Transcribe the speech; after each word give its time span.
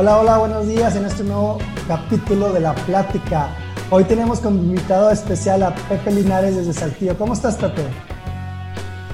Hola, 0.00 0.20
hola, 0.20 0.38
buenos 0.38 0.68
días 0.68 0.94
en 0.94 1.06
este 1.06 1.24
nuevo 1.24 1.58
capítulo 1.88 2.52
de 2.52 2.60
La 2.60 2.72
Plática. 2.72 3.48
Hoy 3.90 4.04
tenemos 4.04 4.38
como 4.38 4.62
invitado 4.62 5.10
especial 5.10 5.64
a 5.64 5.74
Pepe 5.74 6.12
Linares 6.12 6.54
desde 6.54 6.72
Saltillo. 6.72 7.18
¿Cómo 7.18 7.32
estás, 7.32 7.56
Pepe? 7.56 7.82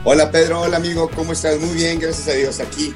Hola, 0.05 0.31
Pedro. 0.31 0.61
Hola, 0.61 0.77
amigo. 0.77 1.09
¿Cómo 1.17 1.33
estás? 1.33 1.59
Muy 1.59 1.75
bien, 1.75 1.99
gracias 1.99 2.29
a 2.29 2.33
Dios. 2.33 2.61
Aquí, 2.61 2.95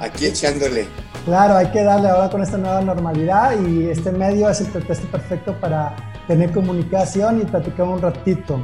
aquí 0.00 0.24
echándole. 0.24 0.86
Claro, 1.26 1.56
hay 1.56 1.66
que 1.72 1.82
darle 1.82 2.08
ahora 2.08 2.30
con 2.30 2.42
esta 2.42 2.56
nueva 2.56 2.80
normalidad 2.80 3.52
y 3.60 3.90
este 3.90 4.12
medio 4.12 4.48
es 4.48 4.62
el 4.62 4.68
pretexto 4.68 5.06
perfecto 5.08 5.60
para 5.60 5.94
tener 6.26 6.52
comunicación 6.52 7.42
y 7.42 7.44
platicar 7.44 7.84
un 7.84 8.00
ratito. 8.00 8.62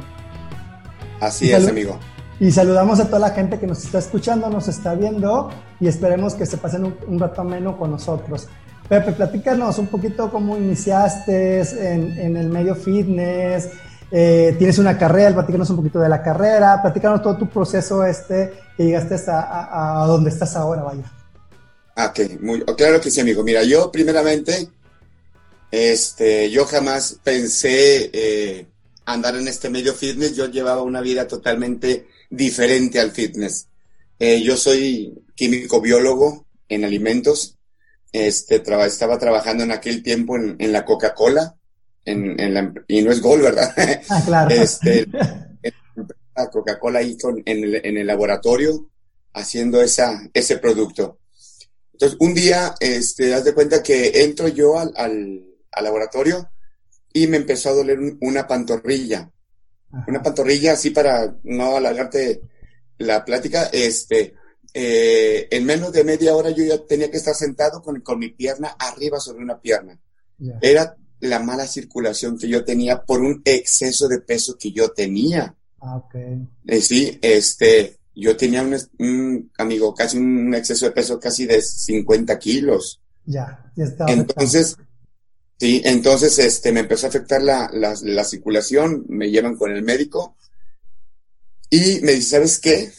Así 1.19 1.51
es, 1.51 1.67
amigo. 1.67 1.99
Y 2.39 2.51
saludamos 2.51 2.99
a 2.99 3.05
toda 3.05 3.19
la 3.19 3.29
gente 3.29 3.59
que 3.59 3.67
nos 3.67 3.83
está 3.85 3.99
escuchando, 3.99 4.49
nos 4.49 4.67
está 4.67 4.95
viendo 4.95 5.49
y 5.79 5.87
esperemos 5.87 6.33
que 6.33 6.45
se 6.45 6.57
pasen 6.57 6.85
un, 7.07 7.19
rato 7.19 7.41
ameno 7.41 7.77
con 7.77 7.91
nosotros. 7.91 8.47
Pepe, 8.93 9.13
platícanos 9.13 9.79
un 9.79 9.87
poquito 9.87 10.29
cómo 10.29 10.55
iniciaste 10.55 11.61
en, 11.61 12.37
el 12.37 12.47
medio 12.47 12.75
fitness, 12.75 13.69
eh, 14.11 14.53
tienes 14.59 14.77
una 14.77 14.99
carrera, 14.99 15.33
platícanos 15.33 15.67
un 15.71 15.77
poquito 15.77 15.99
de 15.99 16.09
la 16.09 16.21
carrera, 16.21 16.79
platícanos 16.79 17.23
todo 17.23 17.35
tu 17.35 17.49
proceso 17.49 18.05
este 18.05 18.53
que 18.77 18.83
llegaste 18.83 19.15
hasta 19.15 20.03
a, 20.03 20.05
donde 20.05 20.29
estás 20.29 20.55
ahora, 20.55 20.83
vaya. 20.83 21.11
Ok, 22.07 22.39
muy, 22.39 22.63
oh, 22.67 22.75
claro 22.75 23.01
que 23.01 23.09
sí, 23.09 23.19
amigo. 23.19 23.43
Mira, 23.43 23.63
yo 23.63 23.91
primeramente, 23.91 24.69
este, 25.71 26.51
yo 26.51 26.65
jamás 26.65 27.19
pensé 27.23 28.11
eh, 28.13 28.67
andar 29.05 29.35
en 29.37 29.47
este 29.47 29.71
medio 29.71 29.95
fitness, 29.95 30.35
yo 30.35 30.45
llevaba 30.51 30.83
una 30.83 31.01
vida 31.01 31.27
totalmente 31.27 32.05
diferente 32.29 32.99
al 32.99 33.09
fitness. 33.09 33.65
Eh, 34.19 34.43
yo 34.43 34.55
soy 34.55 35.15
químico 35.33 35.81
biólogo 35.81 36.45
en 36.69 36.85
alimentos. 36.85 37.57
Este, 38.13 38.63
estaba 38.85 39.17
trabajando 39.17 39.63
en 39.63 39.71
aquel 39.71 40.01
tiempo 40.01 40.37
en, 40.37 40.71
la 40.71 40.85
Coca-Cola, 40.85 41.55
en, 42.05 42.39
en 42.39 42.85
y 42.87 43.01
no 43.01 43.11
es 43.11 43.21
Gol, 43.21 43.41
¿verdad? 43.41 43.73
Ah, 44.09 44.21
claro. 44.25 44.55
Este, 44.55 45.05
la 46.35 46.49
Coca-Cola 46.49 46.99
ahí 46.99 47.17
en, 47.45 47.63
el, 47.63 47.85
en 47.85 47.97
el 47.97 48.07
laboratorio 48.07 48.89
haciendo 49.33 49.81
esa, 49.81 50.21
ese 50.33 50.57
producto. 50.57 51.19
Entonces, 51.91 52.17
un 52.21 52.33
día, 52.33 52.75
este, 52.79 53.33
haz 53.33 53.43
de 53.43 53.53
cuenta 53.53 53.83
que 53.83 54.23
entro 54.23 54.47
yo 54.47 54.79
al, 54.79 54.93
al, 54.95 55.43
al 55.71 55.83
laboratorio 55.83 56.49
y 57.11 57.27
me 57.27 57.37
empezó 57.37 57.69
a 57.69 57.73
doler 57.73 57.99
una 58.21 58.47
pantorrilla 58.47 59.29
una 60.07 60.21
pantorrilla 60.21 60.73
así 60.73 60.89
para 60.89 61.35
no 61.43 61.77
alargarte 61.77 62.41
la 62.97 63.23
plática, 63.23 63.69
este, 63.71 64.35
eh, 64.73 65.47
en 65.51 65.65
menos 65.65 65.91
de 65.91 66.03
media 66.03 66.35
hora 66.35 66.49
yo 66.49 66.63
ya 66.63 66.83
tenía 66.85 67.11
que 67.11 67.17
estar 67.17 67.35
sentado 67.35 67.81
con, 67.81 68.01
con 68.01 68.19
mi 68.19 68.29
pierna 68.29 68.75
arriba 68.79 69.19
sobre 69.19 69.43
una 69.43 69.59
pierna. 69.59 69.99
Era 70.61 70.97
la 71.19 71.39
mala 71.39 71.67
circulación 71.67 72.37
que 72.37 72.49
yo 72.49 72.65
tenía 72.65 73.03
por 73.03 73.21
un 73.21 73.41
exceso 73.45 74.07
de 74.07 74.19
peso 74.19 74.57
que 74.57 74.71
yo 74.71 74.91
tenía. 74.91 75.55
Ah, 75.81 76.03
eh, 76.65 76.81
sí, 76.81 77.17
este, 77.21 77.97
yo 78.15 78.35
tenía 78.35 78.63
un, 78.63 79.51
amigo, 79.57 79.93
casi 79.93 80.17
un 80.17 80.53
exceso 80.53 80.85
de 80.85 80.91
peso 80.91 81.19
casi 81.19 81.45
de 81.45 81.61
50 81.61 82.37
kilos. 82.39 83.01
Ya, 83.25 83.71
ya 83.75 83.85
estaba. 83.85 84.11
Entonces, 84.11 84.77
Sí, 85.59 85.81
entonces 85.85 86.39
este, 86.39 86.73
me 86.73 86.81
empezó 86.81 87.05
a 87.05 87.09
afectar 87.09 87.41
la, 87.41 87.69
la, 87.71 88.23
circulación, 88.25 89.05
me 89.07 89.29
llevan 89.29 89.55
con 89.55 89.71
el 89.71 89.81
médico 89.81 90.35
y 91.69 92.01
me 92.01 92.13
dice, 92.13 92.31
¿sabes 92.31 92.59
qué? 92.59 92.91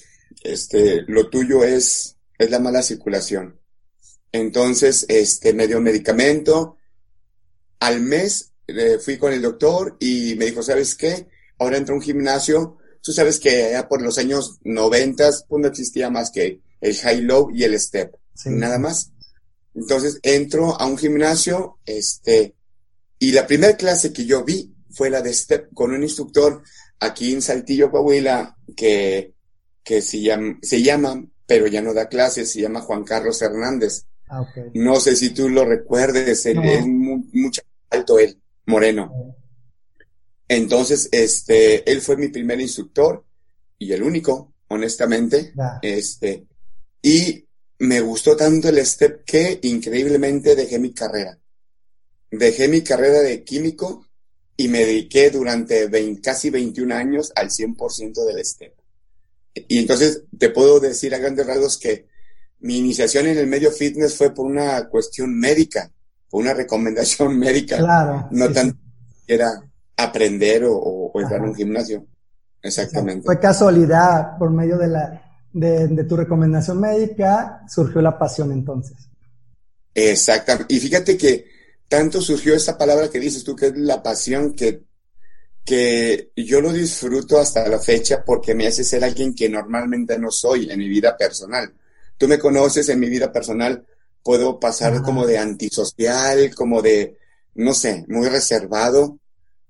Este, 0.45 1.03
lo 1.09 1.29
tuyo 1.29 1.65
es, 1.65 2.17
es 2.39 2.51
la 2.51 2.61
mala 2.61 2.83
circulación. 2.83 3.59
Entonces, 4.31 5.05
este, 5.09 5.53
me 5.53 5.67
dio 5.67 5.81
medicamento. 5.81 6.77
Al 7.81 8.01
mes 8.01 8.53
eh, 8.69 8.99
fui 8.99 9.19
con 9.19 9.33
el 9.33 9.43
doctor 9.43 9.97
y 9.99 10.37
me 10.37 10.45
dijo, 10.45 10.63
¿sabes 10.63 10.95
qué? 10.95 11.29
Ahora 11.59 11.77
entra 11.77 11.95
un 11.97 12.03
gimnasio. 12.03 12.79
Tú 13.03 13.13
sabes 13.13 13.41
que 13.41 13.71
ya 13.73 13.89
por 13.89 14.01
los 14.01 14.19
años 14.19 14.61
noventas, 14.63 15.45
pues 15.49 15.61
no 15.61 15.69
existía 15.69 16.11
más 16.11 16.31
que 16.31 16.61
el 16.81 16.95
high 16.95 17.23
low 17.23 17.51
y 17.53 17.65
el 17.65 17.79
step. 17.81 18.15
Nada 18.47 18.79
más. 18.79 19.11
Entonces 19.75 20.21
entro 20.23 20.81
a 20.81 20.87
un 20.87 20.97
gimnasio, 20.97 21.79
este, 21.85 22.55
y 23.19 23.33
la 23.33 23.47
primera 23.47 23.77
clase 23.77 24.13
que 24.13 24.25
yo 24.25 24.45
vi 24.45 24.75
fue 24.91 25.11
la 25.11 25.21
de 25.21 25.33
Step 25.33 25.73
con 25.75 25.93
un 25.93 26.03
instructor 26.03 26.63
aquí 27.01 27.33
en 27.33 27.43
Saltillo, 27.43 27.91
Coahuila, 27.91 28.57
que, 28.77 29.34
que 29.85 30.03
se, 30.03 30.21
llama, 30.21 30.59
se 30.63 30.83
llama, 30.83 31.25
pero 31.47 31.67
ya 31.67 31.83
no 31.83 31.95
da 31.95 32.09
clases, 32.09 32.51
se 32.51 32.63
llama 32.63 32.81
Juan 32.81 33.05
Carlos 33.05 33.41
Hernández. 33.43 34.07
Ah, 34.29 34.45
no 34.73 34.99
sé 34.99 35.15
si 35.15 35.31
tú 35.31 35.49
lo 35.49 35.65
recuerdes, 35.65 36.47
él, 36.47 36.59
es 36.65 36.87
mucho 36.87 37.63
alto 37.91 38.19
él, 38.19 38.41
moreno. 38.67 39.37
Entonces, 40.49 41.09
este, 41.13 41.89
él 41.91 42.01
fue 42.01 42.17
mi 42.17 42.29
primer 42.29 42.61
instructor 42.61 43.25
y 43.79 43.93
el 43.93 44.03
único, 44.03 44.53
honestamente. 44.69 45.53
Este, 45.83 46.47
y 47.03 47.47
me 47.79 48.01
gustó 48.01 48.37
tanto 48.37 48.69
el 48.69 48.85
step 48.85 49.25
que 49.25 49.59
increíblemente 49.63 50.57
dejé 50.57 50.79
mi 50.79 50.93
carrera. 50.93 51.39
Dejé 52.31 52.69
mi 52.69 52.83
carrera 52.83 53.21
de 53.21 53.45
químico 53.45 54.07
y 54.57 54.69
me 54.69 54.81
dediqué 54.81 55.31
durante 55.31 55.91
casi 56.23 56.51
21 56.51 56.95
años 56.95 57.33
al 57.35 57.51
100% 57.51 58.25
del 58.25 58.45
step. 58.45 58.75
Y 59.55 59.79
entonces 59.79 60.25
te 60.37 60.51
puedo 60.51 60.81
decir 60.81 61.15
a 61.15 61.19
grandes 61.19 61.47
rasgos 61.47 61.79
que 61.79 62.09
mi 62.61 62.79
iniciación 62.79 63.27
en 63.27 63.39
el 63.39 63.47
medio 63.47 63.71
fitness 63.71 64.17
fue 64.17 64.35
por 64.35 64.47
una 64.47 64.89
cuestión 64.89 65.39
médica, 65.39 65.91
por 66.29 66.43
una 66.43 66.55
recomendación 66.55 67.39
médica. 67.39 67.79
Claro. 67.79 68.29
No 68.31 68.51
tanto 68.51 68.79
era 69.27 69.63
aprender 69.97 70.65
o, 70.65 70.77
o 70.77 71.21
entrar 71.21 71.41
a 71.41 71.45
un 71.45 71.55
gimnasio. 71.55 72.07
Exactamente. 72.63 73.25
Fue 73.25 73.39
casualidad 73.39 74.39
por 74.39 74.51
medio 74.51 74.79
de 74.79 74.89
la, 74.89 75.25
de, 75.55 76.05
tu 76.05 76.17
recomendación 76.17 76.81
médica 76.81 77.63
surgió 77.69 78.03
la 78.03 78.19
pasión 78.19 78.53
entonces. 78.53 78.97
Exactamente. 79.95 80.75
Y 80.75 80.81
fíjate 80.81 81.17
que 81.17 81.47
tanto 81.89 82.21
surgió 82.21 82.55
esa 82.55 82.77
palabra 82.77 83.09
que 83.09 83.21
dices 83.21 83.45
tú, 83.45 83.55
que 83.55 83.67
es 83.67 83.77
la 83.77 84.03
pasión, 84.03 84.55
que, 84.55 84.83
que 85.65 86.31
yo 86.37 86.61
lo 86.61 86.73
disfruto 86.73 87.39
hasta 87.39 87.67
la 87.69 87.79
fecha 87.79 88.23
porque 88.25 88.55
me 88.55 88.67
hace 88.67 88.85
ser 88.85 89.03
alguien 89.03 89.35
que 89.35 89.49
normalmente 89.49 90.19
no 90.19 90.31
soy 90.31 90.71
en 90.71 90.79
mi 90.79 90.89
vida 90.89 91.17
personal. 91.17 91.73
Tú 92.19 92.29
me 92.29 92.39
conoces 92.39 92.89
en 92.91 93.01
mi 93.01 93.09
vida 93.09 93.33
personal, 93.33 93.85
puedo 94.23 94.61
pasar 94.61 95.03
como 95.03 95.27
de 95.27 95.39
antisocial, 95.39 96.55
como 96.55 96.83
de, 96.83 97.17
no 97.55 97.73
sé, 97.73 98.05
muy 98.09 98.29
reservado, 98.29 99.19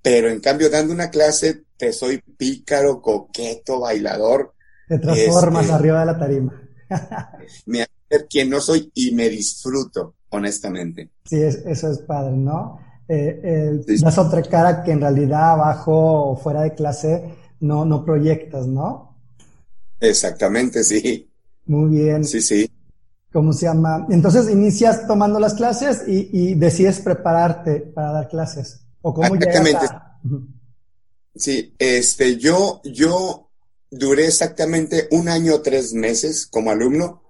pero 0.03 0.29
en 0.29 0.41
cambio 0.41 0.69
dando 0.69 0.93
una 0.93 1.11
clase 1.11 1.63
te 1.77 1.93
soy 1.93 2.19
pícaro, 2.19 3.01
coqueto, 3.01 3.81
bailador, 3.81 4.55
te 4.89 4.99
transformas 4.99 5.65
este, 5.65 5.75
arriba 5.75 6.01
de 6.01 6.07
la 6.07 6.19
tarima. 6.19 6.63
me 7.67 7.83
hace 7.83 8.27
quien 8.29 8.51
no 8.51 8.61
soy 8.61 8.91
y 8.95 9.13
me 9.13 9.29
disfruto, 9.29 10.17
honestamente. 10.31 11.11
Sí, 11.25 11.41
eso 11.41 11.91
es 11.91 11.99
padre, 12.01 12.37
¿no? 12.37 12.84
Eh, 13.07 13.83
das 14.01 14.19
otra 14.19 14.43
cara 14.43 14.83
que 14.83 14.93
en 14.93 15.01
realidad 15.01 15.53
abajo 15.53 16.31
o 16.31 16.37
fuera 16.37 16.63
de 16.63 16.75
clase 16.75 17.35
no, 17.61 17.85
no 17.85 18.05
proyectas, 18.05 18.67
¿no? 18.67 19.17
Exactamente, 20.01 20.85
sí. 20.85 21.31
Muy 21.67 21.99
bien. 21.99 22.25
Sí, 22.25 22.41
sí. 22.41 22.71
¿Cómo 23.33 23.53
se 23.53 23.67
llama? 23.67 24.07
Entonces 24.11 24.49
inicias 24.51 25.07
tomando 25.07 25.41
las 25.41 25.55
clases 25.55 26.05
y, 26.07 26.55
decides 26.55 27.01
prepararte 27.01 27.81
para 27.81 28.13
dar 28.13 28.29
clases. 28.29 28.87
¿O 29.03 29.13
cómo 29.13 29.35
Exactamente. 29.35 29.87
Sí, 31.35 31.75
este, 31.79 32.37
yo, 32.37 32.81
yo 32.85 33.51
duré 33.91 34.27
exactamente 34.27 35.09
un 35.11 35.29
año 35.29 35.61
tres 35.63 35.93
meses 35.93 36.47
como 36.47 36.71
alumno. 36.71 37.23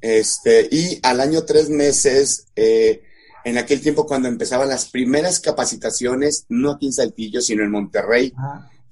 Este, 0.00 0.66
y 0.70 0.98
al 1.02 1.20
año 1.20 1.44
tres 1.44 1.68
meses, 1.68 2.46
eh, 2.56 3.02
en 3.44 3.58
aquel 3.58 3.80
tiempo 3.80 4.06
cuando 4.06 4.28
empezaban 4.28 4.68
las 4.68 4.90
primeras 4.90 5.40
capacitaciones, 5.40 6.46
no 6.48 6.72
aquí 6.72 6.86
en 6.86 6.92
Saltillo, 6.92 7.40
sino 7.40 7.64
en 7.64 7.70
Monterrey, 7.70 8.32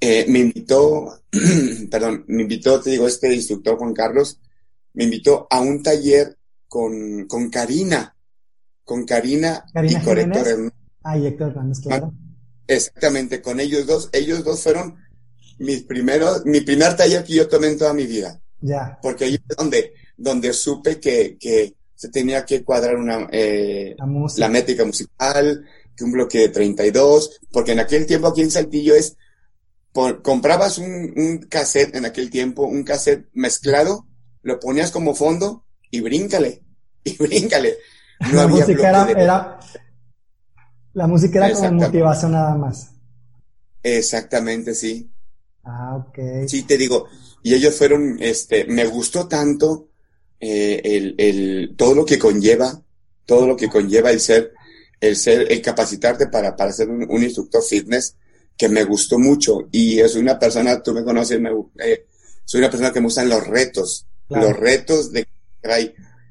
eh, 0.01 0.27
me 0.29 0.41
invitó, 0.41 1.21
perdón, 1.91 2.25
me 2.29 2.43
invitó, 2.43 2.81
te 2.81 2.91
digo, 2.91 3.07
este 3.07 3.35
instructor 3.35 3.77
Juan 3.77 3.95
Carlos, 3.95 4.39
me 4.95 5.05
invitó 5.05 5.47
a 5.51 5.61
un 5.61 5.83
taller 5.83 6.37
con, 6.69 7.27
con 7.27 7.51
Karina, 7.51 8.15
con 8.85 9.05
Karina, 9.05 9.65
y 9.83 9.95
con 10.01 10.19
Héctor 10.19 10.73
Ah, 11.03 11.17
y 11.17 11.27
Héctor 11.27 11.51
Hernández, 11.51 11.81
claro. 11.81 12.13
Exactamente, 12.67 13.41
con 13.41 13.61
ellos 13.61 13.87
dos, 13.87 14.11
ellos 14.13 14.43
dos 14.43 14.61
fueron 14.61 14.97
mis 15.59 15.83
primeros, 15.85 16.45
mi 16.45 16.61
primer 16.63 16.97
taller 16.97 17.23
que 17.23 17.35
yo 17.35 17.49
tomé 17.49 17.69
en 17.69 17.79
toda 17.79 17.95
mi 17.95 18.07
vida. 18.07 18.41
Ya. 18.61 18.99
Porque 19.01 19.25
ahí 19.25 19.35
es 19.35 19.57
donde, 19.57 19.95
donde 20.17 20.53
supe 20.53 20.99
que, 20.99 21.37
que 21.39 21.77
se 21.97 22.11
tenía 22.11 22.45
que 22.45 22.63
cuadrar 22.63 22.97
una, 22.97 23.27
eh, 23.33 23.97
la, 24.37 24.49
métrica 24.49 24.85
musical, 24.85 25.65
que 25.97 26.05
un 26.05 26.13
bloque 26.13 26.39
de 26.39 26.49
32, 26.51 27.41
porque 27.51 27.73
en 27.73 27.81
aquel 27.81 28.07
tiempo 28.07 28.29
aquí 28.29 28.43
en 28.43 28.51
Saltillo 28.51 28.95
es, 28.95 29.17
comprabas 30.23 30.77
un, 30.77 31.15
un 31.17 31.39
cassette 31.49 31.97
en 31.97 32.05
aquel 32.05 32.31
tiempo, 32.31 32.65
un 32.65 32.85
cassette 32.85 33.29
mezclado, 33.33 34.07
lo 34.43 34.61
ponías 34.61 34.91
como 34.91 35.15
fondo 35.15 35.65
y 35.91 36.03
bríncale, 36.03 36.63
y 37.03 37.17
bríncale. 37.17 37.79
No 38.21 38.35
la 38.35 38.43
había 38.43 38.57
música 38.59 39.11
era, 39.11 39.59
la 40.93 41.07
música 41.07 41.47
era 41.47 41.55
como 41.55 41.73
motivación 41.73 42.33
nada 42.33 42.55
más. 42.57 42.93
Exactamente, 43.83 44.75
sí. 44.75 45.11
Ah, 45.65 45.97
ok. 45.97 46.47
Sí, 46.47 46.63
te 46.63 46.77
digo, 46.77 47.09
y 47.43 47.55
ellos 47.55 47.77
fueron, 47.77 48.17
este, 48.21 48.65
me 48.67 48.85
gustó 48.87 49.29
tanto 49.29 49.89
eh, 50.41 50.81
el, 50.85 51.15
el, 51.19 51.75
todo 51.77 51.95
lo 51.95 52.05
que 52.05 52.19
conlleva, 52.19 52.83
todo 53.25 53.47
lo 53.47 53.57
que 53.57 53.69
conlleva 53.69 54.11
el 54.11 54.21
ser, 54.21 54.53
el 55.01 55.17
ser, 55.17 55.51
el 55.51 55.61
capacitarte 55.63 56.29
para, 56.29 56.57
para 56.57 56.73
ser 56.73 56.89
un, 56.89 57.23
instructor 57.23 57.63
fitness, 57.63 58.17
que 58.57 58.69
me 58.69 58.85
gustó 58.85 59.19
mucho. 59.19 59.69
Y 59.71 60.01
es 60.01 60.15
una 60.15 60.39
persona, 60.39 60.83
tú 60.83 60.93
me 60.93 61.05
conoces, 61.05 61.41
me, 61.41 61.51
eh, 61.85 62.07
soy 62.45 62.61
una 62.61 62.71
persona 62.71 62.93
que 62.93 63.01
me 63.01 63.07
gustan 63.07 63.29
los 63.29 63.47
retos, 63.47 64.07
los 64.29 64.57
retos 64.57 65.13
de 65.13 65.27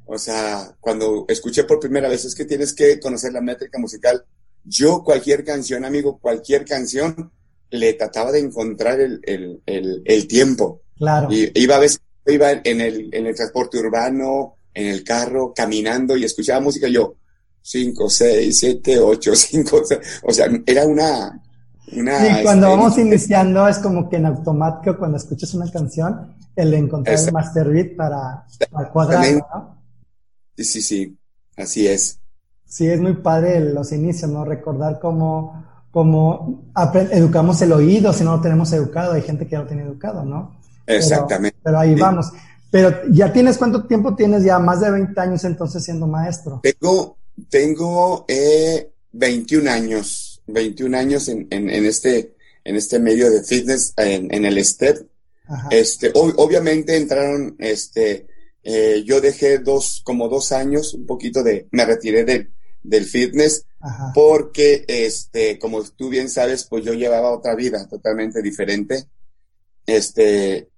o 0.06 0.18
sea, 0.18 0.76
cuando 0.80 1.26
escuché 1.28 1.64
por 1.64 1.80
primera 1.80 2.08
vez 2.08 2.26
es 2.26 2.36
que 2.36 2.46
tienes 2.46 2.74
que 2.74 3.00
conocer 3.00 3.34
la 3.34 3.42
métrica 3.42 3.80
musical. 3.80 4.24
Yo 4.64 5.04
cualquier 5.04 5.44
canción, 5.44 5.84
amigo, 5.86 6.20
cualquier 6.20 6.66
canción, 6.66 7.32
le 7.72 7.94
trataba 7.94 8.32
de 8.32 8.40
encontrar 8.40 9.00
el, 9.00 9.20
el, 9.24 9.62
el, 9.66 10.02
el 10.06 10.28
tiempo. 10.28 10.82
Claro. 10.98 11.28
Y 11.32 11.52
iba 11.56 11.76
a 11.76 11.80
veces, 11.80 12.02
iba 12.34 12.52
en 12.52 12.82
el, 12.82 13.10
en 13.14 13.28
el 13.28 13.36
transporte 13.36 13.78
urbano, 13.78 14.56
en 14.74 14.88
el 14.88 15.04
carro, 15.04 15.54
caminando 15.56 16.18
y 16.18 16.24
escuchaba 16.24 16.60
música 16.60 16.88
yo, 16.88 17.16
cinco, 17.62 18.10
seis, 18.10 18.60
siete, 18.60 19.00
ocho, 19.00 19.36
cinco, 19.36 19.82
o 20.24 20.34
sea, 20.34 20.48
era 20.66 20.86
una, 20.86 21.42
una 21.94 22.20
sí, 22.20 22.44
cuando 22.44 22.70
vamos 22.70 22.98
iniciando 22.98 23.68
es 23.68 23.78
como 23.80 24.10
que 24.10 24.18
en 24.18 24.26
automático 24.26 24.98
cuando 24.98 25.18
escuchas 25.18 25.54
una 25.54 25.70
canción, 25.72 26.36
el 26.56 26.74
encontrar 26.74 27.18
el 27.18 27.32
master 27.32 27.70
beat 27.70 27.96
para, 27.96 28.46
para 28.72 28.90
cuadrar, 28.90 29.26
¿no? 29.34 29.76
Sí, 30.58 30.64
sí, 30.64 30.82
sí, 30.82 31.18
así 31.58 31.88
es. 31.88 32.20
Sí, 32.66 32.88
es 32.88 33.00
muy 33.00 33.14
padre 33.14 33.60
los 33.60 33.92
inicios, 33.92 34.30
¿no? 34.32 34.44
Recordar 34.46 35.00
cómo, 35.00 35.64
cómo 35.92 36.72
educamos 37.12 37.62
el 37.62 37.72
oído 37.74 38.12
si 38.14 38.24
no 38.24 38.36
lo 38.36 38.42
tenemos 38.42 38.72
educado. 38.74 39.14
Hay 39.14 39.22
gente 39.22 39.46
que 39.46 39.52
ya 39.52 39.62
lo 39.62 39.68
tiene 39.68 39.84
educado, 39.84 40.24
¿no? 40.24 40.60
Exactamente. 40.88 41.58
Pero, 41.64 41.80
ahí 41.80 41.96
vamos. 41.96 42.32
Pero 42.72 42.94
ya 43.10 43.32
tienes, 43.32 43.58
¿cuánto 43.58 43.86
tiempo 43.86 44.16
tienes 44.16 44.44
ya? 44.44 44.60
Más 44.60 44.82
de 44.82 44.92
20 44.92 45.20
años 45.22 45.44
entonces 45.46 45.84
siendo 45.84 46.08
maestro. 46.08 46.62
Tengo, 46.62 47.18
tengo 47.50 48.26
eh, 48.28 48.92
21 49.14 49.70
años, 49.72 50.42
21 50.48 50.98
años 50.98 51.28
en, 51.30 51.48
en, 51.50 51.70
en, 51.70 51.86
este, 51.86 52.36
en 52.64 52.76
este 52.76 53.00
medio 53.00 53.32
de 53.32 53.44
fitness, 53.44 53.94
en, 53.98 54.34
en 54.34 54.46
el 54.46 54.64
STEP. 54.64 55.08
Este, 55.70 56.12
obviamente 56.14 56.98
entraron, 56.98 57.56
este, 57.60 58.28
eh, 58.64 59.04
yo 59.06 59.22
dejé 59.22 59.60
dos, 59.60 60.02
como 60.04 60.28
dos 60.28 60.52
años, 60.52 60.96
un 60.96 61.06
poquito 61.06 61.44
de, 61.44 61.68
me 61.72 61.86
retiré 61.86 62.24
del, 62.26 62.52
del 62.82 63.06
fitness, 63.06 63.66
porque, 64.16 64.86
este, 64.88 65.60
como 65.60 65.84
tú 65.84 66.10
bien 66.10 66.30
sabes, 66.30 66.66
pues 66.66 66.84
yo 66.84 66.94
llevaba 66.94 67.32
otra 67.32 67.54
vida 67.54 67.88
totalmente 67.88 68.42
diferente, 68.42 69.06
este, 69.86 70.70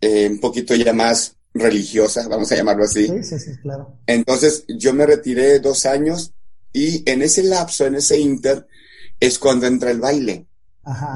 eh, 0.00 0.28
un 0.30 0.40
poquito 0.40 0.74
ya 0.74 0.92
más 0.92 1.36
religiosa, 1.52 2.26
vamos 2.28 2.50
a 2.52 2.56
llamarlo 2.56 2.84
así. 2.84 3.06
Sí, 3.06 3.22
sí, 3.22 3.38
sí, 3.38 3.50
claro. 3.62 3.98
Entonces, 4.06 4.64
yo 4.68 4.92
me 4.94 5.06
retiré 5.06 5.58
dos 5.58 5.86
años 5.86 6.32
y 6.72 7.08
en 7.10 7.22
ese 7.22 7.42
lapso, 7.42 7.86
en 7.86 7.96
ese 7.96 8.18
inter, 8.18 8.66
es 9.18 9.38
cuando 9.38 9.66
entra 9.66 9.90
el 9.90 10.00
baile. 10.00 10.46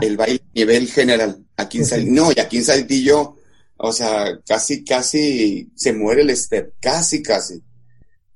El 0.00 0.16
baile 0.16 0.42
a 0.44 0.58
nivel 0.58 0.88
general. 0.88 1.44
Aquí 1.56 1.80
en 1.80 2.14
no, 2.14 2.30
y 2.30 2.38
aquí 2.38 2.58
en 2.58 2.64
Saltillo, 2.64 3.36
o 3.76 3.92
sea, 3.92 4.38
casi, 4.46 4.84
casi 4.84 5.70
se 5.74 5.92
muere 5.92 6.22
el 6.22 6.36
step, 6.36 6.74
casi, 6.80 7.22
casi. 7.22 7.62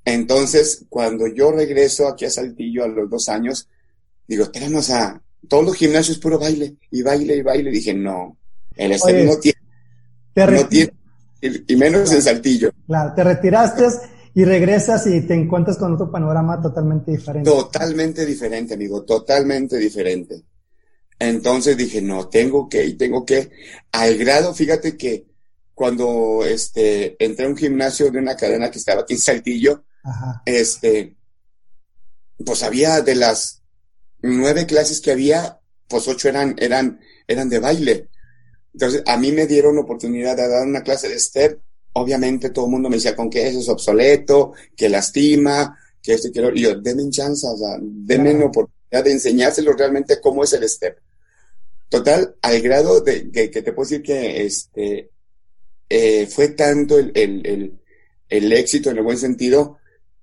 Entonces, 0.05 0.85
cuando 0.89 1.27
yo 1.27 1.53
regreso 1.53 2.09
aquí 2.09 2.25
a 2.25 2.31
Saltillo 2.31 2.85
a 2.85 2.89
los 2.89 3.11
dos 3.11 3.29
años, 3.29 3.69
digo, 4.27 4.51
tenemos 4.51 4.91
a 4.91 5.21
todos 5.49 5.65
los 5.65 5.77
gimnasios 5.77 6.19
puro 6.19 6.39
baile, 6.39 6.77
y 6.91 7.03
baile, 7.03 7.37
y 7.37 7.43
baile. 7.43 7.71
Dije, 7.71 7.93
no, 7.93 8.37
el 8.77 8.99
step 8.99 9.27
no 9.27 9.39
tiene, 9.39 9.59
no 10.47 10.69
tiene, 10.69 10.93
y, 11.41 11.77
menos 11.77 12.13
en 12.13 12.23
Saltillo. 12.23 12.73
Claro, 12.87 13.15
te 13.15 13.25
retiraste 13.25 13.85
y 14.35 14.45
regresas 14.45 15.07
y 15.07 15.23
te 15.23 15.35
encuentras 15.35 15.79
con 15.79 15.95
otro 15.95 16.11
panorama 16.11 16.61
totalmente 16.61 17.13
diferente. 17.13 17.51
Totalmente 17.51 18.25
diferente, 18.27 18.75
amigo, 18.75 19.03
totalmente 19.05 19.77
diferente. 19.77 20.43
Entonces 21.19 21.77
dije, 21.77 22.01
no, 22.01 22.29
tengo 22.29 22.69
que, 22.69 22.85
y 22.85 22.95
tengo 22.95 23.25
que, 23.25 23.51
al 23.93 24.17
grado, 24.17 24.55
fíjate 24.55 24.97
que 24.97 25.27
cuando 25.75 26.45
este, 26.45 27.23
entré 27.25 27.47
a 27.47 27.49
un 27.49 27.57
gimnasio 27.57 28.11
de 28.11 28.19
una 28.19 28.37
cadena 28.37 28.71
que 28.71 28.79
estaba 28.79 29.03
aquí 29.03 29.15
en 29.15 29.21
Saltillo, 29.21 29.85
este, 30.45 31.17
pues 32.45 32.63
había 32.63 33.01
de 33.01 33.15
las 33.15 33.63
nueve 34.21 34.67
clases 34.67 35.01
que 35.01 35.13
había, 35.13 35.61
pues 35.89 36.07
ocho 36.09 36.29
eran, 36.29 36.55
eran, 36.59 37.01
eran 37.27 37.49
de 37.49 37.59
baile. 37.59 38.09
Entonces, 38.73 39.03
a 39.07 39.17
mí 39.17 39.33
me 39.33 39.47
dieron 39.47 39.79
oportunidad 39.79 40.37
de 40.37 40.49
dar 40.49 40.67
una 40.67 40.83
clase 40.83 41.09
de 41.09 41.19
step. 41.19 41.61
Obviamente 41.95 42.51
todo 42.51 42.67
el 42.67 42.71
mundo 42.71 42.89
me 42.89 42.97
decía 42.97 43.17
con 43.17 43.31
que 43.31 43.47
eso 43.47 43.59
es 43.59 43.69
obsoleto, 43.69 44.53
que 44.77 44.89
lastima, 44.89 45.77
que 46.03 46.15
esto 46.15 46.31
quiero. 46.33 46.55
Y 46.55 46.63
yo, 46.63 46.81
denme 46.81 47.11
chance, 47.11 47.47
o 47.47 47.57
sea, 47.57 47.79
denme 47.81 48.35
la 48.35 48.47
oportunidad 48.47 49.05
de 49.05 49.13
enseñárselo 49.13 49.73
realmente 49.73 50.21
cómo 50.21 50.45
es 50.45 50.53
el 50.53 50.69
step. 50.69 50.99
Total, 51.89 52.37
al 52.43 52.61
grado 52.61 53.01
de 53.01 53.31
que, 53.31 53.49
te 53.49 53.73
puedo 53.73 53.89
decir 53.89 54.03
que 54.03 54.45
este 54.45 55.11
eh, 55.89 56.27
fue 56.27 56.49
tanto 56.49 56.99
el, 56.99 57.13
el, 57.15 57.47
el, 57.47 57.81
el, 58.29 58.53
éxito 58.53 58.91
en 58.91 58.99
el 58.99 59.05
buen 59.05 59.17
sentido 59.17 59.79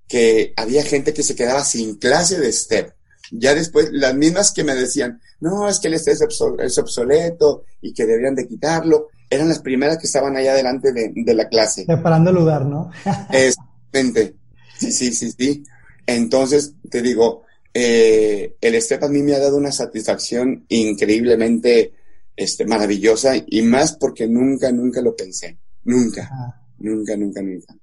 que 0.06 0.52
había 0.56 0.84
gente 0.84 1.12
que 1.12 1.24
se 1.24 1.34
quedaba 1.34 1.64
sin 1.64 1.96
clase 1.96 2.38
de 2.38 2.52
step. 2.52 2.95
Ya 3.30 3.54
después, 3.54 3.88
las 3.92 4.14
mismas 4.14 4.52
que 4.52 4.64
me 4.64 4.74
decían, 4.74 5.20
no, 5.40 5.68
es 5.68 5.78
que 5.78 5.88
el 5.88 5.98
step 5.98 6.28
es, 6.60 6.78
obsoleto 6.78 7.64
y 7.80 7.92
que 7.92 8.06
deberían 8.06 8.34
de 8.34 8.46
quitarlo, 8.46 9.08
eran 9.28 9.48
las 9.48 9.60
primeras 9.60 9.98
que 9.98 10.06
estaban 10.06 10.36
allá 10.36 10.54
delante 10.54 10.92
de, 10.92 11.12
de 11.14 11.34
la 11.34 11.48
clase. 11.48 11.84
Preparando 11.86 12.30
el 12.30 12.36
lugar, 12.36 12.64
¿no? 12.64 12.90
Exactamente. 13.32 14.36
Sí, 14.78 14.92
sí, 14.92 15.12
sí, 15.12 15.32
sí. 15.32 15.64
Entonces, 16.06 16.74
te 16.88 17.02
digo, 17.02 17.42
eh, 17.74 18.56
el 18.60 18.80
step 18.80 19.04
a 19.04 19.08
mí 19.08 19.22
me 19.22 19.34
ha 19.34 19.38
dado 19.38 19.56
una 19.56 19.72
satisfacción 19.72 20.64
increíblemente 20.68 21.92
este, 22.36 22.64
maravillosa 22.64 23.34
y 23.46 23.62
más 23.62 23.96
porque 23.96 24.26
nunca, 24.26 24.70
nunca 24.70 25.00
lo 25.00 25.16
pensé. 25.16 25.58
Nunca, 25.84 26.30
nunca, 26.78 27.16
nunca, 27.16 27.42
nunca. 27.42 27.74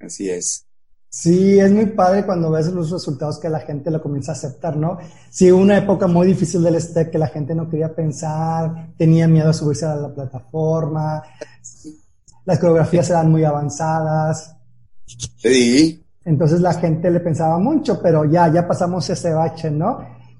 Así 0.00 0.28
es. 0.30 0.66
Sí, 1.12 1.58
es 1.58 1.72
muy 1.72 1.86
padre 1.86 2.24
cuando 2.24 2.52
ves 2.52 2.68
los 2.68 2.88
resultados 2.88 3.40
que 3.40 3.48
la 3.48 3.58
gente 3.58 3.90
lo 3.90 4.00
comienza 4.00 4.30
a 4.30 4.36
aceptar, 4.36 4.76
¿no? 4.76 4.96
Sí, 5.28 5.50
una 5.50 5.76
época 5.76 6.06
muy 6.06 6.28
difícil 6.28 6.62
del 6.62 6.80
step 6.80 7.10
que 7.10 7.18
la 7.18 7.26
gente 7.26 7.52
no 7.52 7.68
quería 7.68 7.92
pensar, 7.92 8.94
tenía 8.96 9.26
miedo 9.26 9.50
a 9.50 9.52
subirse 9.52 9.86
a 9.86 9.96
la 9.96 10.14
plataforma, 10.14 11.20
las 12.44 12.58
coreografías 12.60 13.10
eran 13.10 13.28
muy 13.28 13.42
avanzadas. 13.42 14.54
Sí. 15.36 16.00
Entonces 16.24 16.60
la 16.60 16.74
gente 16.74 17.10
le 17.10 17.18
pensaba 17.18 17.58
mucho, 17.58 18.00
pero 18.00 18.24
ya, 18.24 18.52
ya 18.52 18.68
pasamos 18.68 19.10
ese 19.10 19.32
bache, 19.32 19.68
¿no? 19.68 19.98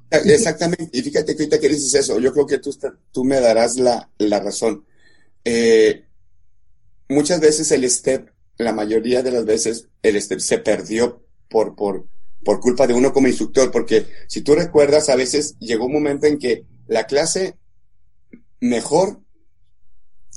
Exactamente, 0.08 0.88
y 0.92 1.02
fíjate 1.02 1.34
que 1.34 1.42
ahorita 1.42 1.58
que 1.58 1.68
dices 1.68 1.94
eso, 1.94 2.20
yo 2.20 2.32
creo 2.32 2.46
que 2.46 2.58
tú, 2.58 2.70
tú 3.10 3.24
me 3.24 3.40
darás 3.40 3.76
la, 3.76 4.08
la 4.18 4.38
razón. 4.38 4.84
Eh, 5.44 6.04
muchas 7.08 7.40
veces 7.40 7.70
el 7.72 7.88
step, 7.90 8.28
la 8.64 8.72
mayoría 8.72 9.22
de 9.22 9.32
las 9.32 9.44
veces, 9.44 9.88
el 10.02 10.20
step 10.20 10.40
se 10.40 10.58
perdió 10.58 11.22
por, 11.48 11.74
por, 11.74 12.06
por 12.44 12.60
culpa 12.60 12.86
de 12.86 12.94
uno 12.94 13.12
como 13.12 13.28
instructor, 13.28 13.70
porque 13.70 14.06
si 14.28 14.42
tú 14.42 14.54
recuerdas, 14.54 15.08
a 15.08 15.16
veces 15.16 15.56
llegó 15.58 15.86
un 15.86 15.92
momento 15.92 16.26
en 16.26 16.38
que 16.38 16.64
la 16.86 17.06
clase 17.06 17.56
mejor 18.60 19.20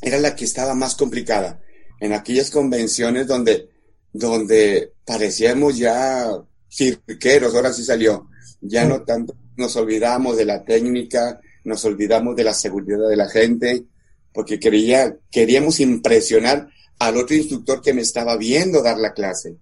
era 0.01 0.19
la 0.19 0.35
que 0.35 0.45
estaba 0.45 0.73
más 0.75 0.95
complicada. 0.95 1.61
En 1.99 2.13
aquellas 2.13 2.51
convenciones 2.51 3.27
donde 3.27 3.69
donde 4.13 4.93
parecíamos 5.05 5.77
ya 5.77 6.29
cirqueros, 6.71 7.53
ahora 7.53 7.73
sí 7.73 7.83
salió. 7.83 8.29
Ya 8.61 8.85
no 8.85 9.03
tanto 9.03 9.35
nos 9.57 9.75
olvidamos 9.75 10.37
de 10.37 10.45
la 10.45 10.63
técnica, 10.63 11.41
nos 11.63 11.83
olvidamos 11.85 12.35
de 12.35 12.43
la 12.43 12.53
seguridad 12.53 13.09
de 13.09 13.17
la 13.17 13.27
gente, 13.27 13.83
porque 14.31 14.59
quería, 14.59 15.17
queríamos 15.31 15.79
impresionar 15.79 16.69
al 16.99 17.17
otro 17.17 17.35
instructor 17.35 17.81
que 17.81 17.93
me 17.93 18.01
estaba 18.01 18.37
viendo 18.37 18.81
dar 18.81 18.97
la 18.97 19.13
clase. 19.13 19.57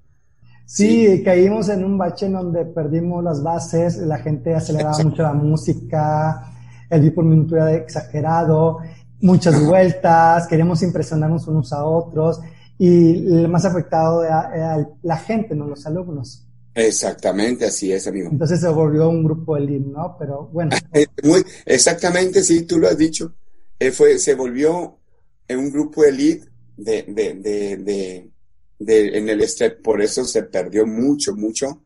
Sí, 0.65 1.21
caímos 1.23 1.67
en 1.67 1.83
un 1.83 1.97
bache 1.97 2.27
en 2.27 2.33
donde 2.33 2.63
perdimos 2.65 3.21
las 3.23 3.43
bases, 3.43 3.97
la 3.97 4.19
gente 4.19 4.55
aceleraba 4.55 4.97
mucho 5.03 5.21
la 5.21 5.33
música, 5.33 6.49
el 6.89 7.01
beat 7.01 7.13
por 7.13 7.25
minuto 7.25 7.57
era 7.57 7.73
exagerado, 7.73 8.79
muchas 9.19 9.65
vueltas, 9.65 10.47
queríamos 10.47 10.81
impresionarnos 10.81 11.45
unos 11.47 11.73
a 11.73 11.83
otros 11.83 12.39
y 12.77 13.27
el 13.33 13.49
más 13.49 13.65
afectado 13.65 14.23
era, 14.23 14.87
la 15.01 15.17
gente, 15.17 15.55
no 15.55 15.67
los 15.67 15.85
alumnos. 15.85 16.47
Exactamente, 16.73 17.65
así 17.65 17.91
es, 17.91 18.07
amigo. 18.07 18.29
Entonces 18.31 18.61
se 18.61 18.69
volvió 18.69 19.09
un 19.09 19.25
grupo 19.25 19.57
elite, 19.57 19.89
¿no? 19.89 20.15
Pero 20.17 20.49
bueno. 20.53 20.75
Eh, 20.93 21.05
muy, 21.23 21.43
exactamente, 21.65 22.41
sí, 22.43 22.61
tú 22.63 22.79
lo 22.79 22.87
has 22.87 22.97
dicho. 22.97 23.33
Eh, 23.77 23.91
fue, 23.91 24.17
se 24.17 24.35
volvió 24.35 24.97
un 25.49 25.69
grupo 25.69 26.05
elite 26.05 26.50
de, 26.83 27.03
de, 27.03 27.33
de, 27.35 27.77
de, 27.77 28.29
de, 28.79 29.17
en 29.17 29.29
el 29.29 29.47
step, 29.47 29.81
por 29.81 30.01
eso 30.01 30.25
se 30.25 30.43
perdió 30.43 30.85
mucho, 30.85 31.35
mucho 31.35 31.81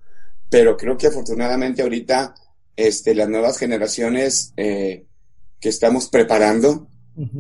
pero 0.50 0.78
creo 0.78 0.98
que 0.98 1.08
afortunadamente 1.08 1.82
ahorita 1.82 2.36
este, 2.76 3.16
las 3.16 3.30
nuevas 3.30 3.58
generaciones 3.58 4.54
eh, 4.58 5.06
que 5.60 5.70
estamos 5.70 6.10
preparando, 6.10 6.88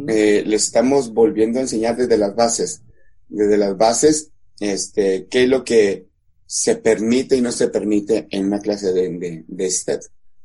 eh, 0.07 0.43
les 0.45 0.63
estamos 0.63 1.13
volviendo 1.13 1.59
a 1.59 1.63
enseñar 1.63 1.97
desde 1.97 2.17
las 2.17 2.35
bases, 2.35 2.81
desde 3.29 3.57
las 3.57 3.77
bases, 3.77 4.31
este, 4.59 5.27
qué 5.29 5.43
es 5.43 5.49
lo 5.49 5.63
que 5.63 6.07
se 6.45 6.77
permite 6.77 7.35
y 7.35 7.41
no 7.41 7.51
se 7.51 7.67
permite 7.67 8.27
en 8.31 8.45
una 8.47 8.59
clase 8.59 8.93
de, 8.93 9.09
de, 9.17 9.45
de 9.47 9.71
STEP. 9.71 10.01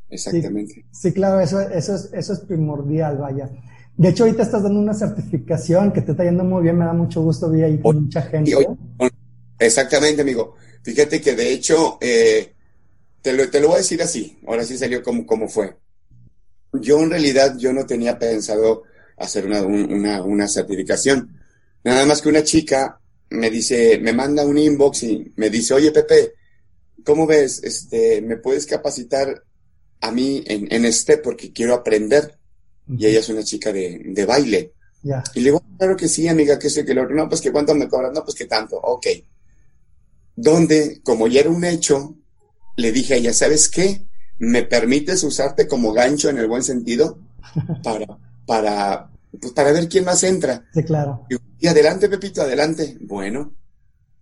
Exactamente. 0.09 0.85
Sí, 0.93 1.13
claro, 1.13 1.41
eso, 1.41 1.61
eso, 1.61 1.95
es, 1.95 2.11
eso 2.13 2.33
es 2.33 2.41
primordial, 2.41 3.19
vaya. 3.19 3.51
De 3.97 4.09
hecho, 4.09 4.25
ahorita 4.25 4.43
estás 4.43 4.63
dando 4.63 4.81
una 4.81 4.95
certificación 4.95 5.93
que 5.93 6.01
te 6.01 6.13
está 6.13 6.25
yendo 6.25 6.45
muy 6.45 6.63
bien, 6.63 6.79
me 6.79 6.85
da 6.85 6.93
mucho 6.93 7.23
gusto, 7.23 7.51
vi 7.51 7.63
ahí 7.63 7.79
con 7.81 8.05
mucha 8.05 8.23
gente. 8.23 8.57
exactamente, 9.59 10.23
amigo. 10.23 10.55
Fíjate 10.83 11.21
que 11.21 11.35
de 11.35 11.53
hecho, 11.53 11.99
eh, 12.01 12.55
te, 13.21 13.33
lo, 13.33 13.51
te 13.51 13.61
lo 13.61 13.69
voy 13.69 13.75
a 13.77 13.79
decir 13.79 14.03
así, 14.03 14.39
ahora 14.47 14.65
sí 14.65 14.79
salió 14.79 15.03
como, 15.03 15.27
como 15.27 15.49
fue. 15.49 15.77
Yo 16.73 17.01
en 17.03 17.11
realidad, 17.11 17.57
yo 17.59 17.73
no 17.73 17.85
tenía 17.85 18.19
pensado 18.19 18.85
hacer 19.19 19.47
una, 19.47 19.63
una, 19.63 20.23
una 20.23 20.49
certificación. 20.49 21.37
Nada 21.85 22.07
más 22.07 22.23
que 22.23 22.29
una 22.29 22.43
chica 22.43 23.01
me 23.31 23.51
dice, 23.51 23.99
me 24.01 24.13
manda 24.13 24.45
un 24.45 24.59
inbox 24.59 25.03
y 25.05 25.33
me 25.37 25.51
dice, 25.51 25.75
oye 25.75 25.93
Pepe, 25.93 26.35
¿cómo 27.05 27.27
ves? 27.27 27.63
Este, 27.63 28.23
¿me 28.23 28.37
puedes 28.37 28.67
capacitar 28.67 29.45
a 30.01 30.11
mí 30.11 30.43
en, 30.47 30.73
en 30.73 30.85
este 30.85 31.19
porque 31.19 31.53
quiero 31.53 31.75
aprender? 31.75 32.40
Y 32.97 33.07
ella 33.07 33.21
es 33.21 33.29
una 33.29 33.45
chica 33.45 33.73
de, 33.73 34.01
de 34.05 34.27
baile. 34.27 34.75
Y 35.35 35.41
le 35.41 35.45
digo, 35.45 35.63
claro 35.79 35.97
que 35.97 36.09
sí, 36.09 36.29
amiga, 36.29 36.59
que 36.59 36.69
sé 36.69 36.85
que 36.85 36.95
lo 36.95 37.09
no, 37.09 37.29
pues 37.29 37.41
que 37.41 37.53
cuánto 37.53 37.75
me 37.75 37.89
cobran, 37.89 38.13
no, 38.13 38.23
pues 38.23 38.37
que 38.37 38.45
tanto, 38.45 38.77
ok. 38.77 39.07
Donde, 40.37 41.01
como 41.03 41.27
ya 41.27 41.41
era 41.41 41.51
un 41.51 41.65
hecho, 41.65 42.17
le 42.77 42.93
dije 42.93 43.15
a 43.15 43.17
ella, 43.17 43.33
¿sabes 43.33 43.69
qué? 43.69 44.07
¿Me 44.39 44.63
permites 44.63 45.23
usarte 45.23 45.67
como 45.67 45.93
gancho 45.93 46.29
en 46.29 46.39
el 46.39 46.49
buen 46.49 46.63
sentido? 46.63 47.19
Para, 47.83 48.07
para, 48.47 49.11
pues 49.41 49.53
para 49.53 49.73
ver 49.73 49.89
quién 49.89 50.05
más 50.05 50.23
entra. 50.25 50.65
Sí, 50.75 50.83
claro. 50.83 51.27
Y, 51.59 51.67
adelante, 51.67 52.09
Pepito, 52.09 52.43
adelante. 52.43 52.97
Bueno, 53.01 53.55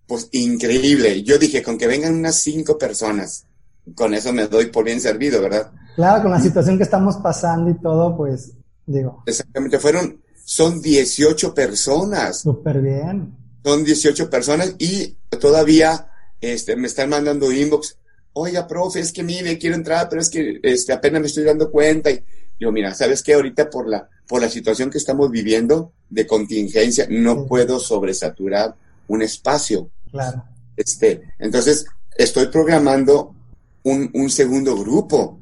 pues 0.07 0.29
increíble. 0.33 1.23
Yo 1.23 1.39
dije, 1.39 1.63
con 1.63 1.79
que 1.79 1.87
vengan 1.87 2.15
unas 2.15 2.37
cinco 2.37 2.79
personas, 2.79 3.47
con 3.95 4.15
eso 4.15 4.33
me 4.33 4.47
doy 4.47 4.67
por 4.67 4.85
bien 4.85 5.01
servido, 5.01 5.41
¿verdad? 5.41 5.73
Claro, 5.99 6.23
con 6.23 6.31
la 6.31 6.39
situación 6.41 6.77
que 6.77 6.85
estamos 6.85 7.17
pasando 7.17 7.71
y 7.71 7.75
todo, 7.75 8.17
pues, 8.17 8.53
digo. 8.87 9.25
Exactamente, 9.27 9.81
fueron, 9.81 10.23
son 10.45 10.81
18 10.81 11.53
personas. 11.53 12.39
Súper 12.43 12.81
bien. 12.81 13.37
Son 13.65 13.83
18 13.83 14.31
personas 14.31 14.77
y 14.79 15.17
todavía 15.41 16.09
este, 16.41 16.77
me 16.77 16.87
están 16.87 17.11
mandando 17.11 17.51
inbox. 17.51 17.97
Oiga, 18.33 18.69
profe, 18.69 19.01
es 19.01 19.11
que 19.11 19.25
mire, 19.25 19.59
quiero 19.59 19.75
entrar, 19.75 20.09
pero 20.09 20.23
es 20.23 20.31
que 20.31 20.61
este, 20.63 20.93
apenas 20.93 21.21
me 21.21 21.27
estoy 21.27 21.43
dando 21.43 21.69
cuenta. 21.69 22.13
Y 22.13 22.23
yo, 22.61 22.71
mira, 22.71 22.95
¿sabes 22.95 23.21
qué? 23.25 23.35
Ahorita 23.35 23.69
por 23.69 23.89
la, 23.89 24.09
por 24.29 24.41
la 24.41 24.49
situación 24.49 24.91
que 24.91 24.99
estamos 24.99 25.33
viviendo 25.33 25.95
de 26.09 26.29
contingencia, 26.29 27.09
no 27.11 27.45
puedo 27.45 27.81
sobresaturar 27.81 28.77
un 29.09 29.23
espacio. 29.23 29.91
Claro. 30.13 30.45
Este, 30.77 31.23
entonces, 31.41 31.87
estoy 32.17 32.47
programando 32.47 33.35
un, 33.83 34.09
un 34.15 34.31
segundo 34.31 34.77
grupo. 34.77 35.38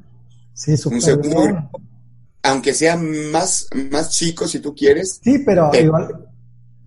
Sí, 0.57 0.71
un 0.71 0.99
segundo 0.99 1.43
grupo. 1.43 1.81
Aunque 2.41 2.73
sea 2.73 2.97
más, 2.97 3.67
más 3.91 4.09
chico, 4.09 4.47
si 4.47 4.59
tú 4.59 4.73
quieres. 4.73 5.19
Sí, 5.23 5.43
pero, 5.45 5.69
igual. 5.79 6.27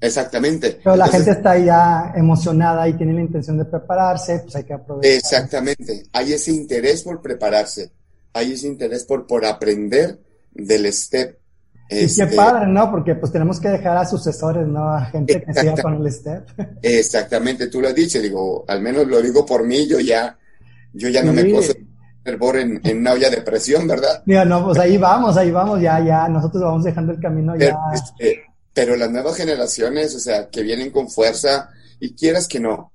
Exactamente. 0.00 0.80
Pero 0.82 0.96
la 0.96 1.06
gente 1.06 1.30
está 1.30 1.56
ya 1.56 2.12
emocionada 2.16 2.88
y 2.88 2.94
tiene 2.94 3.12
la 3.12 3.20
intención 3.20 3.58
de 3.58 3.66
prepararse, 3.66 4.40
pues 4.40 4.56
hay 4.56 4.64
que 4.64 4.72
aprovechar. 4.72 5.12
Exactamente. 5.12 6.06
Hay 6.12 6.32
ese 6.32 6.50
interés 6.50 7.02
por 7.04 7.22
prepararse. 7.22 7.92
Hay 8.32 8.52
ese 8.52 8.66
interés 8.66 9.04
por, 9.04 9.26
por 9.28 9.44
aprender 9.44 10.18
del 10.52 10.92
STEP 10.92 11.38
y 11.92 11.96
qué 11.96 12.04
este, 12.04 12.26
padre, 12.28 12.68
¿no? 12.68 12.88
Porque 12.90 13.16
pues 13.16 13.32
tenemos 13.32 13.58
que 13.60 13.68
dejar 13.68 13.96
a 13.96 14.04
sucesores, 14.04 14.66
¿no? 14.66 14.92
A 14.92 15.06
gente 15.06 15.42
que 15.42 15.52
siga 15.52 15.76
con 15.82 15.94
el 15.94 16.12
step. 16.12 16.48
Exactamente, 16.82 17.66
tú 17.66 17.80
lo 17.80 17.88
has 17.88 17.94
dicho, 17.94 18.20
digo, 18.20 18.64
al 18.68 18.80
menos 18.80 19.08
lo 19.08 19.20
digo 19.20 19.44
por 19.44 19.66
mí, 19.66 19.88
yo 19.88 19.98
ya, 19.98 20.38
yo 20.92 21.08
ya 21.08 21.22
no 21.22 21.32
me 21.32 21.44
puedo 21.44 21.72
fervor 22.22 22.56
en, 22.56 22.80
en, 22.84 22.98
una 22.98 23.12
olla 23.12 23.30
de 23.30 23.42
presión, 23.42 23.86
¿verdad? 23.86 24.22
Mira, 24.26 24.44
no, 24.44 24.64
pues 24.64 24.78
ahí 24.78 24.96
vamos, 24.98 25.36
ahí 25.36 25.50
vamos, 25.50 25.80
ya, 25.80 26.04
ya, 26.04 26.28
nosotros 26.28 26.62
vamos 26.62 26.84
dejando 26.84 27.12
el 27.12 27.20
camino 27.20 27.56
ya. 27.56 27.76
Este, 27.94 28.42
pero, 28.72 28.96
las 28.96 29.10
nuevas 29.10 29.36
generaciones, 29.36 30.14
o 30.14 30.20
sea, 30.20 30.48
que 30.48 30.62
vienen 30.62 30.90
con 30.90 31.10
fuerza, 31.10 31.70
y 31.98 32.14
quieras 32.14 32.46
que 32.46 32.60
no, 32.60 32.92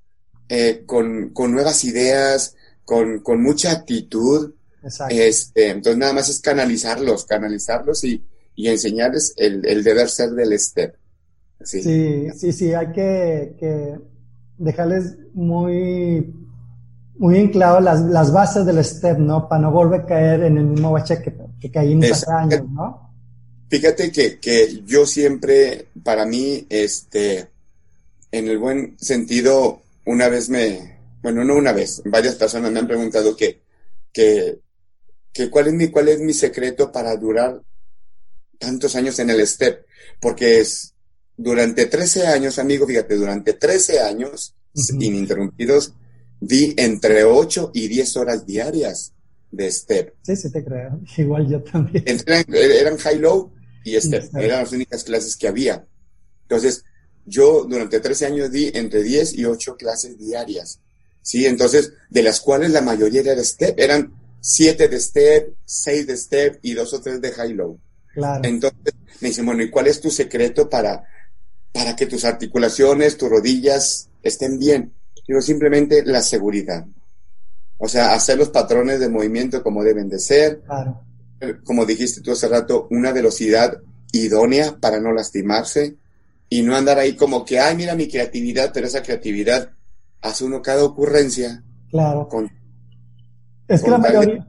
eh, 0.50 0.84
con, 0.86 1.30
con 1.30 1.52
nuevas 1.52 1.84
ideas, 1.84 2.56
con, 2.84 3.20
con 3.20 3.42
mucha 3.42 3.72
actitud. 3.72 4.54
Exacto. 4.84 5.16
Este, 5.16 5.70
entonces 5.70 5.98
nada 5.98 6.14
más 6.14 6.30
es 6.30 6.40
canalizarlos, 6.40 7.26
canalizarlos 7.26 8.04
y, 8.04 8.24
y 8.56 8.70
enseñarles 8.70 9.34
el, 9.36 9.66
el 9.66 9.84
deber 9.84 10.10
ser 10.10 10.32
del 10.32 10.58
STEP. 10.58 10.96
Sí, 11.64 12.30
sí, 12.38 12.52
sí, 12.54 12.74
hay 12.74 12.92
que, 12.92 13.56
que 13.60 13.96
dejarles 14.58 15.18
muy, 15.34 16.34
muy 17.18 17.38
en 17.38 17.50
claro 17.50 17.80
las, 17.80 18.02
las 18.02 18.32
bases 18.32 18.66
del 18.66 18.84
STEP, 18.84 19.20
¿no? 19.20 19.48
Para 19.48 19.62
no 19.62 19.72
volver 19.72 20.02
a 20.02 20.06
caer 20.06 20.44
en 20.44 20.58
el 20.58 20.66
mismo 20.66 20.92
bache 20.92 21.22
que, 21.22 21.34
que 21.60 21.72
caímos 21.72 22.12
hace 22.12 22.32
años, 22.32 22.70
¿no? 22.70 23.06
Fíjate 23.70 24.12
que, 24.12 24.40
que 24.40 24.84
yo 24.86 25.06
siempre, 25.06 25.88
para 26.04 26.26
mí, 26.26 26.66
este, 26.70 27.50
en 28.32 28.48
el 28.48 28.58
buen 28.58 28.96
sentido, 29.00 29.82
una 30.06 30.30
vez 30.30 30.50
me, 30.50 31.00
bueno, 31.22 31.44
no 31.44 31.56
una 31.56 31.72
vez, 31.72 32.02
varias 32.06 32.36
personas 32.36 32.72
me 32.72 32.80
han 32.80 32.88
preguntado 32.88 33.36
que, 33.36 33.62
que, 34.14 34.60
que 35.34 35.50
cuál 35.50 35.68
es 35.68 35.74
mi, 35.74 35.88
cuál 35.88 36.10
es 36.10 36.20
mi 36.20 36.34
secreto 36.34 36.92
para 36.92 37.16
durar 37.16 37.62
tantos 38.60 38.96
años 38.96 39.18
en 39.20 39.30
el 39.32 39.46
STEP, 39.46 39.86
porque 40.20 40.60
es 40.60 40.94
durante 41.38 41.88
13 41.88 42.28
años, 42.28 42.60
amigo, 42.60 42.86
fíjate, 42.86 43.16
durante 43.16 43.54
13 43.54 44.00
años 44.02 44.54
ininterrumpidos, 44.74 45.94
di 46.46 46.74
entre 46.78 47.24
8 47.24 47.72
y 47.74 47.88
10 47.88 48.18
horas 48.18 48.46
diarias 48.46 49.14
de 49.52 49.72
STEP. 49.72 50.14
Sí, 50.22 50.36
sí, 50.36 50.52
te 50.52 50.64
creo. 50.64 51.00
Igual 51.18 51.50
yo 51.50 51.64
también. 51.64 52.04
eran 52.08 52.98
high-low 52.98 53.52
y 53.84 54.00
STEP. 54.00 54.36
Eran 54.36 54.62
las 54.62 54.72
únicas 54.72 55.04
clases 55.04 55.36
que 55.36 55.48
había. 55.48 55.86
Entonces, 56.44 56.84
yo 57.26 57.66
durante 57.66 58.00
13 58.00 58.26
años 58.28 58.52
di 58.52 58.72
entre 58.74 59.02
10 59.02 59.34
y 59.34 59.46
8 59.46 59.76
clases 59.76 60.18
diarias. 60.20 60.80
Sí, 61.22 61.46
entonces, 61.48 61.94
de 62.10 62.22
las 62.22 62.40
cuales 62.40 62.70
la 62.72 62.82
mayoría 62.82 63.22
era 63.22 63.36
de 63.36 63.44
STEP. 63.44 63.80
Eran 63.80 64.14
7 64.40 64.88
de 64.88 65.00
STEP, 65.00 65.56
6 65.66 66.08
de 66.08 66.18
STEP 66.18 66.60
y 66.62 66.74
2 66.74 66.94
o 66.94 67.02
3 67.02 67.22
de 67.22 67.32
high-low. 67.32 67.80
Entonces 68.44 68.94
me 69.20 69.30
dicen, 69.30 69.46
bueno, 69.46 69.64
¿y 69.64 69.70
cuál 69.70 69.88
es 69.88 70.00
tu 70.00 70.12
secreto 70.12 70.70
para, 70.70 71.04
para 71.74 71.96
que 71.96 72.06
tus 72.06 72.24
articulaciones, 72.24 73.18
tus 73.18 73.30
rodillas 73.30 74.10
estén 74.22 74.60
bien? 74.60 74.94
Digo, 75.28 75.42
simplemente 75.42 76.04
la 76.06 76.22
seguridad. 76.22 76.86
O 77.78 77.88
sea, 77.88 78.14
hacer 78.14 78.38
los 78.38 78.50
patrones 78.50 79.00
de 79.00 79.10
movimiento 79.10 79.62
como 79.62 79.84
deben 79.84 80.10
de 80.10 80.20
ser. 80.20 80.62
Claro. 80.62 81.02
Eh, 81.42 81.56
como 81.64 81.86
dijiste 81.86 82.22
tú 82.22 82.32
hace 82.32 82.48
rato, 82.48 82.88
una 82.92 83.12
velocidad 83.12 83.82
idónea 84.12 84.78
para 84.80 85.00
no 85.00 85.12
lastimarse 85.12 85.98
y 86.50 86.62
no 86.62 86.76
andar 86.76 87.00
ahí 87.00 87.16
como 87.16 87.44
que, 87.44 87.60
ay, 87.60 87.76
mira 87.76 87.96
mi 87.96 88.08
creatividad, 88.08 88.72
pero 88.74 88.88
esa 88.88 89.04
creatividad 89.04 89.72
hace 90.22 90.46
uno 90.46 90.62
cada 90.62 90.84
ocurrencia. 90.84 91.64
Claro. 91.90 92.28
es 93.68 93.82
que 93.82 93.90
la 93.90 93.98
mayoría, 93.98 94.48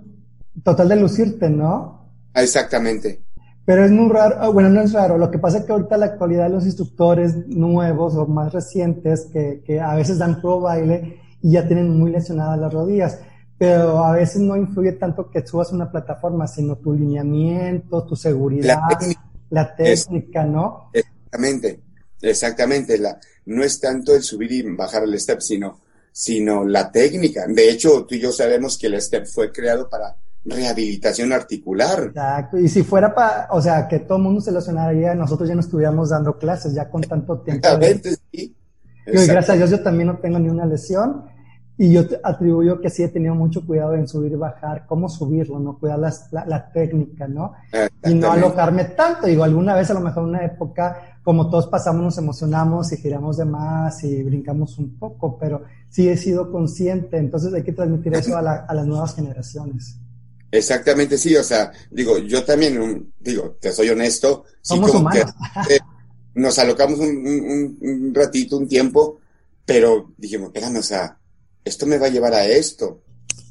total 0.62 0.88
de 0.88 0.97
lucirte, 0.97 1.50
¿no? 1.50 2.12
Exactamente. 2.35 3.25
Pero 3.66 3.85
es 3.85 3.90
muy 3.90 4.08
raro, 4.08 4.37
ah, 4.38 4.49
bueno, 4.49 4.68
no 4.68 4.80
es 4.80 4.92
raro, 4.92 5.18
lo 5.18 5.28
que 5.28 5.40
pasa 5.40 5.58
es 5.58 5.64
que 5.64 5.73
ahorita 5.73 5.96
la 5.96 6.06
actualidad 6.06 6.49
los 6.49 6.64
instructores 6.64 7.49
nuevos 7.49 8.14
o 8.14 8.25
más 8.26 8.52
recientes 8.52 9.28
que, 9.32 9.61
que 9.66 9.80
a 9.80 9.92
veces 9.96 10.18
dan 10.18 10.40
pro 10.40 10.61
baile 10.61 11.20
y 11.42 11.50
ya 11.50 11.66
tienen 11.66 11.90
muy 11.99 12.12
lesionadas 12.12 12.61
las 12.61 12.73
rodillas, 12.73 13.18
pero 13.58 14.04
a 14.04 14.12
veces 14.12 14.40
no 14.40 14.56
influye 14.56 14.92
tanto 14.92 15.30
que 15.30 15.44
subas 15.44 15.73
una 15.73 15.90
plataforma, 15.90 16.46
sino 16.46 16.76
tu 16.76 16.92
lineamiento, 16.92 18.04
tu 18.04 18.14
seguridad, 18.14 18.82
la 19.50 19.75
técnica, 19.75 20.44
¿no? 20.44 20.90
Exactamente, 20.92 21.80
exactamente, 22.23 22.99
la, 22.99 23.18
no 23.46 23.64
es 23.64 23.80
tanto 23.80 24.14
el 24.14 24.23
subir 24.23 24.52
y 24.52 24.62
bajar 24.62 25.02
el 25.02 25.18
step, 25.18 25.40
sino, 25.40 25.80
sino 26.12 26.64
la 26.64 26.92
técnica. 26.92 27.46
De 27.49 27.68
hecho, 27.68 28.04
tú 28.06 28.14
y 28.14 28.20
yo 28.20 28.30
sabemos 28.30 28.78
que 28.78 28.87
el 28.87 29.00
step 29.00 29.26
fue 29.26 29.50
creado 29.50 29.88
para 29.88 30.14
rehabilitación 30.47 31.33
articular. 31.33 32.05
Exacto, 32.05 32.59
y 32.59 32.69
si 32.69 32.83
fuera 32.83 33.15
para, 33.15 33.49
o 33.50 33.61
sea, 33.61 33.88
que 33.88 34.00
todo 34.00 34.19
el 34.19 34.25
mundo 34.25 34.41
se 34.41 34.53
lesionaría, 34.53 35.15
nosotros 35.15 35.49
ya 35.49 35.55
no 35.55 35.61
estuviéramos 35.61 36.11
dando 36.11 36.38
clases 36.38 36.75
ya 36.75 36.88
con 36.88 37.03
tanto 37.03 37.41
tiempo. 37.41 37.67
Exactamente, 37.67 38.17
sí. 38.31 38.55
Y 39.07 39.26
gracias 39.26 39.50
a 39.50 39.55
Dios 39.55 39.71
yo 39.71 39.83
también 39.83 40.09
no 40.09 40.19
tengo 40.19 40.38
ni 40.38 40.49
una 40.49 40.67
lesión 40.67 41.26
y 41.79 41.93
yo 41.93 42.03
atribuyo 42.25 42.81
que 42.81 42.91
sí 42.91 43.03
he 43.03 43.09
tenido 43.09 43.35
mucho 43.35 43.65
cuidado 43.65 43.95
en 43.95 44.09
subir 44.09 44.33
y 44.33 44.37
bajar, 44.37 44.87
cómo 44.87 45.09
subirlo, 45.09 45.59
¿no? 45.59 45.79
Cuidar 45.79 45.99
la, 45.99 46.12
la, 46.47 46.73
técnica, 46.73 47.29
¿no? 47.29 47.53
Y 48.05 48.15
no 48.15 48.33
alocarme 48.33 48.85
tanto. 48.85 49.26
Digo, 49.26 49.45
alguna 49.45 49.75
vez 49.75 49.91
a 49.91 49.95
lo 49.95 50.00
mejor 50.00 50.25
en 50.25 50.31
una 50.31 50.45
época 50.45 51.17
como 51.26 51.50
todos 51.50 51.67
pasamos, 51.67 52.05
nos 52.05 52.19
emocionamos 52.19 52.93
y 52.93 52.99
giramos 52.99 53.37
de 53.37 53.45
más 53.45 54.05
y 54.05 54.23
brincamos 54.23 54.79
un 54.79 54.97
poco, 54.97 55.37
pero 55.37 55.62
sí 55.88 56.09
he 56.09 56.17
sido 56.17 56.53
consciente, 56.53 57.17
entonces 57.17 57.53
hay 57.53 57.65
que 57.65 57.73
transmitir 57.73 58.15
eso 58.15 58.37
a, 58.37 58.43
las 58.43 58.87
nuevas 58.87 59.17
generaciones. 59.17 59.99
Exactamente, 60.56 61.18
sí, 61.18 61.36
o 61.36 61.44
sea, 61.44 61.70
digo, 61.90 62.18
yo 62.18 62.44
también, 62.44 63.12
digo, 63.20 63.56
te 63.60 63.72
soy 63.72 63.90
honesto, 63.90 64.44
Somos 64.62 64.94
humanos. 64.94 65.32
Eh, 65.68 65.78
nos 66.34 66.58
alocamos 66.58 66.98
un, 66.98 68.12
ratito, 68.14 68.56
un 68.56 68.68
tiempo, 68.68 69.20
pero 69.64 70.12
dijimos, 70.16 70.48
espérame, 70.48 70.78
o 70.78 70.82
sea, 70.82 71.18
esto 71.64 71.86
me 71.86 71.98
va 71.98 72.06
a 72.06 72.10
llevar 72.10 72.34
a 72.34 72.46
esto, 72.46 73.02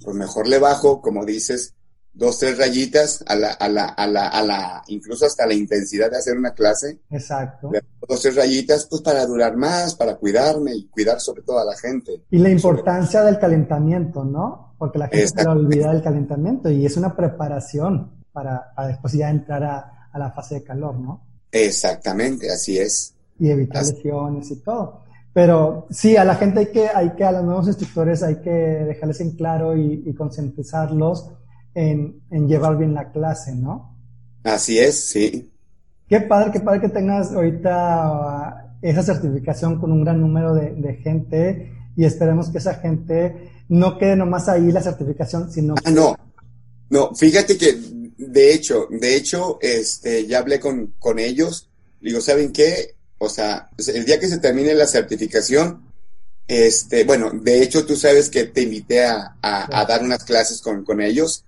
pues 0.04 0.16
mejor 0.16 0.48
le 0.48 0.60
bajo, 0.60 1.02
como 1.02 1.26
dices, 1.26 1.74
dos, 2.14 2.40
tres 2.40 2.58
rayitas 2.58 3.24
a 3.28 3.36
la, 3.36 3.52
a 3.52 3.70
la, 3.70 3.86
a 3.86 4.08
la, 4.08 4.28
a 4.28 4.42
la, 4.44 4.84
incluso 4.88 5.26
hasta 5.26 5.46
la 5.46 5.54
intensidad 5.54 6.10
de 6.10 6.18
hacer 6.18 6.38
una 6.38 6.54
clase. 6.54 7.00
Exacto. 7.10 7.72
Dos, 8.08 8.22
tres 8.22 8.36
rayitas, 8.36 8.88
pues 8.88 9.02
para 9.02 9.26
durar 9.26 9.58
más, 9.58 9.96
para 9.96 10.16
cuidarme 10.16 10.74
y 10.76 10.88
cuidar 10.88 11.20
sobre 11.20 11.44
todo 11.44 11.60
a 11.60 11.66
la 11.66 11.78
gente. 11.78 12.24
Y 12.32 12.38
la 12.38 12.50
importancia 12.50 13.24
del 13.24 13.38
calentamiento, 13.38 14.24
¿no? 14.24 14.65
Porque 14.78 15.00
la 15.00 15.08
gente 15.08 15.28
se 15.28 15.48
olvida 15.48 15.92
del 15.92 16.04
calentamiento 16.04 16.70
y 16.70 16.86
es 16.86 16.98
una 16.98 17.16
preparación 17.16 18.12
para, 18.32 18.74
después 18.88 19.14
ya 19.14 19.30
entrar 19.30 19.64
a, 19.64 19.92
la 20.18 20.32
fase 20.32 20.56
de 20.56 20.64
calor, 20.64 20.96
¿no? 20.98 21.26
Exactamente, 21.52 22.50
así 22.50 22.78
es. 22.78 23.16
Y 23.38 23.50
evitar 23.50 23.86
lesiones 23.86 24.50
y 24.52 24.62
todo. 24.62 25.04
Pero 25.34 25.88
sí, 25.90 26.16
a 26.16 26.24
la 26.24 26.36
gente 26.36 26.60
hay 26.60 26.68
que, 26.68 26.88
hay 26.88 27.12
que, 27.16 27.26
a 27.26 27.34
los 27.34 27.44
nuevos 27.44 27.68
instructores 27.68 28.24
hay 28.24 28.38
que 28.42 28.50
dejarles 28.50 29.20
en 29.20 29.32
claro 29.32 29.76
y, 29.76 30.04
y 30.06 30.14
concientizarlos 30.14 31.32
en, 31.76 32.48
llevar 32.48 32.78
bien 32.78 32.94
la 32.94 33.12
clase, 33.12 33.54
¿no? 33.54 33.96
Así 34.44 34.80
es, 34.80 35.08
sí. 35.08 35.52
Qué 36.08 36.22
padre, 36.22 36.52
qué 36.52 36.60
padre 36.62 36.82
que 36.82 36.90
tengas 36.90 37.34
ahorita 37.34 38.78
esa 38.82 39.04
certificación 39.04 39.80
con 39.80 39.92
un 39.92 40.04
gran 40.04 40.22
número 40.22 40.54
de, 40.54 41.00
gente 41.04 41.72
y 41.96 42.06
esperemos 42.06 42.50
que 42.50 42.58
esa 42.58 42.76
gente 42.76 43.52
no 43.70 43.98
quede 43.98 44.16
nomás 44.16 44.48
ahí 44.50 44.72
la 44.72 44.82
certificación, 44.82 45.52
sino 45.52 45.76
ah, 45.84 45.92
no, 45.92 46.16
no, 46.90 47.16
fíjate 47.16 47.58
que 47.58 47.78
de 48.18 48.54
hecho, 48.54 48.88
de 48.90 49.16
hecho, 49.16 49.60
este, 49.62 50.26
ya 50.26 50.40
hablé 50.40 50.60
con, 50.60 50.94
con 51.00 51.20
ellos, 51.20 51.70
digo, 52.00 52.22
¿saben 52.22 52.54
qué? 52.54 52.96
O 53.18 53.30
sea, 53.30 53.70
el 53.78 54.06
día 54.06 54.20
que 54.20 54.28
se 54.28 54.40
termine 54.40 54.74
la 54.74 54.88
certificación, 54.88 55.92
este, 56.48 57.04
bueno, 57.04 57.32
de 57.34 57.64
hecho 57.64 57.86
tú 57.86 57.96
sabes 57.96 58.30
que 58.30 58.46
te 58.46 58.62
invité 58.62 59.06
a, 59.06 59.36
a, 59.42 59.86
dar 59.86 60.04
unas 60.04 60.24
clases 60.24 60.62
con, 60.62 60.84
con 60.84 61.02
ellos 61.02 61.46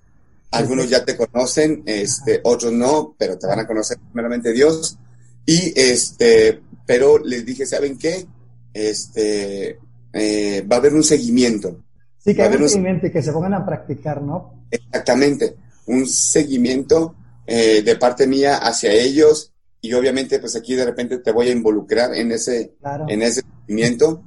algunos 0.52 0.90
ya 0.90 1.04
te 1.04 1.18
conocen, 1.18 1.84
este, 1.86 2.40
otros 2.44 2.72
no, 2.72 3.16
pero 3.18 3.38
te 3.38 3.48
van 3.48 3.60
a 3.60 3.68
conocer 3.68 3.98
primeramente 4.00 4.54
Dios. 4.54 4.98
Y 5.46 5.74
este, 5.80 6.62
pero 6.86 7.20
les 7.20 7.46
dije, 7.46 7.66
¿saben 7.66 7.98
qué? 7.98 8.26
Este, 8.74 9.80
eh, 10.14 10.66
va 10.70 10.78
a 10.78 10.80
haber 10.80 10.94
un 10.94 11.04
seguimiento. 11.04 11.84
Sí, 12.18 12.36
que 12.36 12.44
haya 12.44 12.58
un 12.58 12.70
seguimiento 12.70 13.08
y 13.08 13.12
que 13.12 13.22
se 13.22 13.32
pongan 13.32 13.54
a 13.54 13.66
practicar, 13.66 14.22
¿no? 14.22 14.66
Exactamente, 14.70 15.56
un 15.86 16.06
seguimiento 16.06 17.16
eh, 17.46 17.82
de 17.82 17.96
parte 17.96 18.28
mía 18.28 18.58
hacia 18.58 18.92
ellos 18.92 19.54
y 19.80 19.94
obviamente 19.94 20.40
pues 20.40 20.56
aquí 20.56 20.76
de 20.76 20.86
repente 20.86 21.20
te 21.20 21.32
voy 21.32 21.48
a 21.48 21.52
involucrar 21.52 22.14
en 22.14 22.32
ese, 22.32 22.74
en 23.08 23.22
ese 23.22 23.42
seguimiento. 23.42 24.24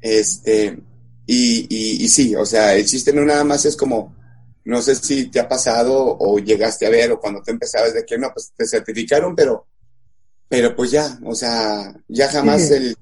Este, 0.00 0.78
y, 1.26 1.66
y, 1.68 2.04
y 2.04 2.08
sí, 2.08 2.36
o 2.36 2.44
sea, 2.44 2.74
el 2.74 2.84
chiste 2.84 3.12
no 3.12 3.24
nada 3.24 3.44
más 3.44 3.64
es 3.64 3.76
como 3.76 4.14
no 4.68 4.82
sé 4.82 4.94
si 4.96 5.30
te 5.30 5.40
ha 5.40 5.48
pasado 5.48 6.18
o 6.20 6.38
llegaste 6.38 6.86
a 6.86 6.90
ver 6.90 7.10
o 7.10 7.18
cuando 7.18 7.40
te 7.40 7.52
empezabas 7.52 7.94
de 7.94 8.04
que 8.04 8.18
no, 8.18 8.30
pues 8.34 8.52
te 8.54 8.66
certificaron, 8.66 9.34
pero, 9.34 9.66
pero 10.46 10.76
pues 10.76 10.90
ya, 10.90 11.18
o 11.24 11.34
sea, 11.34 11.94
ya 12.06 12.28
jamás 12.28 12.70
el, 12.70 12.94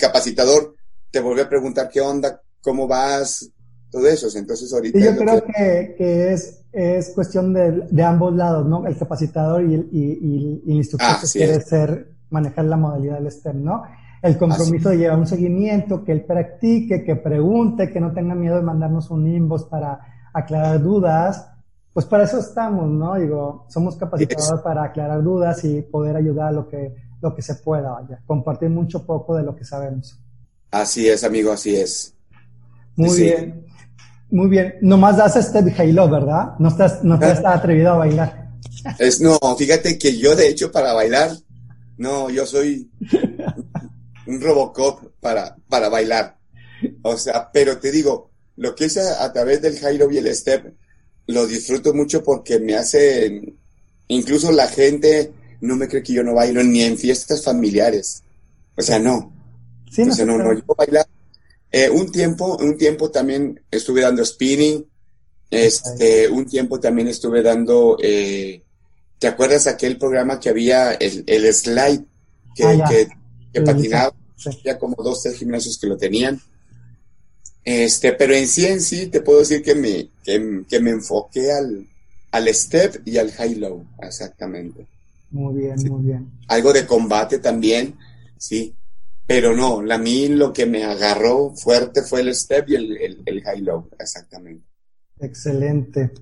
capacitador 0.00 0.74
te 1.14 1.20
volvió 1.20 1.44
a 1.44 1.48
preguntar 1.48 1.88
qué 1.88 2.00
onda, 2.00 2.40
cómo 2.60 2.88
vas, 2.88 3.48
todo 3.88 4.04
eso. 4.08 4.26
Entonces 4.36 4.72
ahorita... 4.74 4.98
yo 4.98 5.16
creo 5.16 5.44
que, 5.44 6.32
es, 6.32 6.64
es 6.72 7.10
cuestión 7.14 7.54
de, 7.54 8.02
ambos 8.02 8.34
lados, 8.34 8.66
¿no? 8.66 8.84
El 8.84 8.98
capacitador 8.98 9.62
y 9.62 9.74
el, 9.74 9.88
y, 9.92 10.62
el 10.66 10.74
instructor 10.74 11.10
ah, 11.12 11.18
que 11.20 11.38
quiere 11.38 11.60
ser, 11.60 12.08
manejar 12.30 12.64
la 12.64 12.76
modalidad 12.76 13.20
del 13.20 13.30
STEM, 13.30 13.62
¿no? 13.62 13.84
El 14.22 14.36
compromiso 14.36 14.88
de 14.88 14.96
llevar 14.96 15.16
un 15.16 15.28
seguimiento, 15.28 16.02
que 16.02 16.10
él 16.10 16.24
practique, 16.24 17.04
que 17.04 17.14
pregunte, 17.14 17.92
que 17.92 18.00
no 18.00 18.12
tenga 18.12 18.34
miedo 18.34 18.56
de 18.56 18.62
mandarnos 18.62 19.08
un 19.12 19.28
inbox 19.28 19.66
para 19.66 20.00
aclarar 20.32 20.82
dudas, 20.82 21.46
pues 21.92 22.06
para 22.06 22.24
eso 22.24 22.40
estamos, 22.40 22.90
¿no? 22.90 23.14
Digo, 23.14 23.66
somos 23.68 23.94
capacitados 23.94 24.60
para 24.62 24.82
aclarar 24.82 25.22
dudas 25.22 25.62
y 25.64 25.80
poder 25.82 26.16
ayudar 26.16 26.48
a 26.48 26.52
lo 26.52 26.68
que, 26.68 26.92
lo 27.22 27.36
que 27.36 27.42
se 27.42 27.54
pueda, 27.54 27.92
vaya, 27.92 28.20
compartir 28.26 28.68
mucho 28.68 29.06
poco 29.06 29.36
de 29.36 29.44
lo 29.44 29.54
que 29.54 29.64
sabemos. 29.64 30.18
Así 30.70 31.08
es, 31.08 31.24
amigo, 31.24 31.52
así 31.52 31.76
es. 31.76 32.14
Muy 32.96 33.16
bien, 33.16 33.66
muy 34.30 34.48
bien. 34.48 34.74
Nomás 34.80 35.16
das 35.16 35.36
este 35.36 35.58
Halo, 35.76 36.08
¿verdad? 36.08 36.54
No 36.58 36.68
estás, 36.68 37.02
no 37.02 37.14
estás 37.14 37.44
atrevido 37.44 37.92
a 37.92 37.96
bailar. 37.98 38.50
Es, 38.98 39.20
no, 39.20 39.38
fíjate 39.56 39.98
que 39.98 40.18
yo 40.18 40.36
de 40.36 40.48
hecho 40.48 40.70
para 40.70 40.92
bailar, 40.92 41.30
no, 41.96 42.30
yo 42.30 42.46
soy 42.46 42.90
un 44.26 44.40
Robocop 44.40 45.12
para, 45.20 45.56
para 45.68 45.88
bailar. 45.88 46.36
O 47.02 47.16
sea, 47.16 47.50
pero 47.52 47.78
te 47.78 47.90
digo, 47.90 48.30
lo 48.56 48.74
que 48.74 48.86
es 48.86 48.96
a, 48.96 49.32
través 49.32 49.62
del 49.62 49.78
Jairo 49.78 50.10
y 50.10 50.18
el 50.18 50.34
Step, 50.34 50.74
lo 51.26 51.46
disfruto 51.46 51.94
mucho 51.94 52.22
porque 52.22 52.58
me 52.58 52.74
hace, 52.76 53.54
incluso 54.08 54.52
la 54.52 54.68
gente 54.68 55.32
no 55.60 55.76
me 55.76 55.88
cree 55.88 56.02
que 56.02 56.12
yo 56.12 56.22
no 56.22 56.34
bailo 56.34 56.62
ni 56.62 56.82
en 56.82 56.98
fiestas 56.98 57.42
familiares. 57.42 58.22
O 58.76 58.82
sea, 58.82 58.98
no. 58.98 59.32
Sí, 59.94 60.02
o 60.02 60.12
sea, 60.12 60.26
no, 60.26 60.38
no, 60.38 60.52
yo 60.52 60.62
bailar. 60.76 61.06
Eh, 61.70 61.88
un 61.88 62.10
tiempo, 62.10 62.56
un 62.56 62.76
tiempo 62.76 63.10
también 63.10 63.60
estuve 63.70 64.00
dando 64.00 64.24
spinning, 64.24 64.84
este, 65.50 66.28
un 66.28 66.46
tiempo 66.46 66.80
también 66.80 67.08
estuve 67.08 67.42
dando, 67.42 67.96
eh, 68.02 68.62
¿te 69.18 69.28
acuerdas 69.28 69.66
aquel 69.66 69.98
programa 69.98 70.40
que 70.40 70.48
había, 70.48 70.94
el, 70.94 71.22
el 71.26 71.52
slide, 71.54 72.04
que, 72.54 72.64
ah, 72.64 72.90
que, 73.52 73.60
patinaba? 73.60 74.14
Ya 74.64 74.78
como 74.78 75.02
dos, 75.02 75.22
tres 75.22 75.36
gimnasios 75.36 75.78
que 75.78 75.86
lo 75.86 75.96
tenían. 75.96 76.40
Este, 77.64 78.12
pero 78.12 78.34
en 78.34 78.46
sí 78.46 78.66
en 78.66 78.80
sí 78.80 79.06
te 79.06 79.20
puedo 79.20 79.38
decir 79.38 79.62
que 79.62 79.74
me, 79.74 80.10
que, 80.22 80.80
me 80.80 80.90
enfoqué 80.90 81.50
al, 81.50 81.86
al 82.32 82.54
step 82.54 83.00
y 83.06 83.16
al 83.16 83.32
high 83.32 83.54
low, 83.54 83.86
exactamente. 84.02 84.86
Muy 85.30 85.62
bien, 85.62 85.76
muy 85.90 86.04
bien. 86.04 86.30
Algo 86.48 86.72
de 86.72 86.86
combate 86.86 87.38
también, 87.38 87.96
sí. 88.36 88.74
Pero 89.26 89.56
no, 89.56 89.80
a 89.90 89.98
mí 89.98 90.28
lo 90.28 90.52
que 90.52 90.66
me 90.66 90.84
agarró 90.84 91.54
fuerte 91.54 92.02
fue 92.02 92.20
el 92.20 92.34
step 92.34 92.68
y 92.68 92.74
el, 92.74 93.22
el, 93.24 93.42
high 93.42 93.62
low, 93.62 93.88
exactamente. 93.98 94.66
Excelente. 95.18 96.12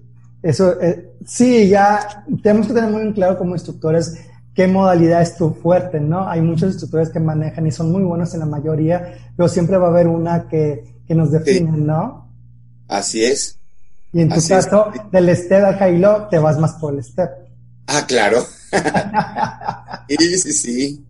Eso, 0.42 0.80
eh, 0.80 1.14
sí, 1.26 1.68
ya 1.68 2.24
tenemos 2.42 2.68
que 2.68 2.74
tener 2.74 2.90
muy 2.90 3.12
claro 3.12 3.38
como 3.38 3.54
instructores 3.54 4.18
qué 4.54 4.66
modalidad 4.66 5.22
es 5.22 5.36
tu 5.36 5.54
fuerte, 5.54 5.98
¿no? 5.98 6.28
Hay 6.28 6.40
muchos 6.42 6.70
instructores 6.70 7.10
que 7.10 7.18
manejan 7.18 7.66
y 7.66 7.72
son 7.72 7.90
muy 7.90 8.02
buenos 8.02 8.34
en 8.34 8.40
la 8.40 8.46
mayoría, 8.46 9.32
pero 9.36 9.48
siempre 9.48 9.78
va 9.78 9.86
a 9.86 9.90
haber 9.90 10.06
una 10.08 10.48
que 10.48 10.92
que 11.06 11.14
nos 11.14 11.30
definen, 11.30 11.86
¿no? 11.86 12.28
Así 12.88 13.24
es. 13.24 13.58
Y 14.12 14.20
en 14.20 14.28
tu 14.28 14.46
caso, 14.46 14.92
del 15.10 15.36
step 15.36 15.64
al 15.64 15.78
high 15.78 16.28
te 16.30 16.38
vas 16.38 16.58
más 16.58 16.74
por 16.74 16.94
el 16.94 17.02
step. 17.02 17.30
Ah, 17.86 18.04
claro. 18.06 18.44
sí, 20.08 20.38
sí, 20.38 20.52
sí. 20.52 21.04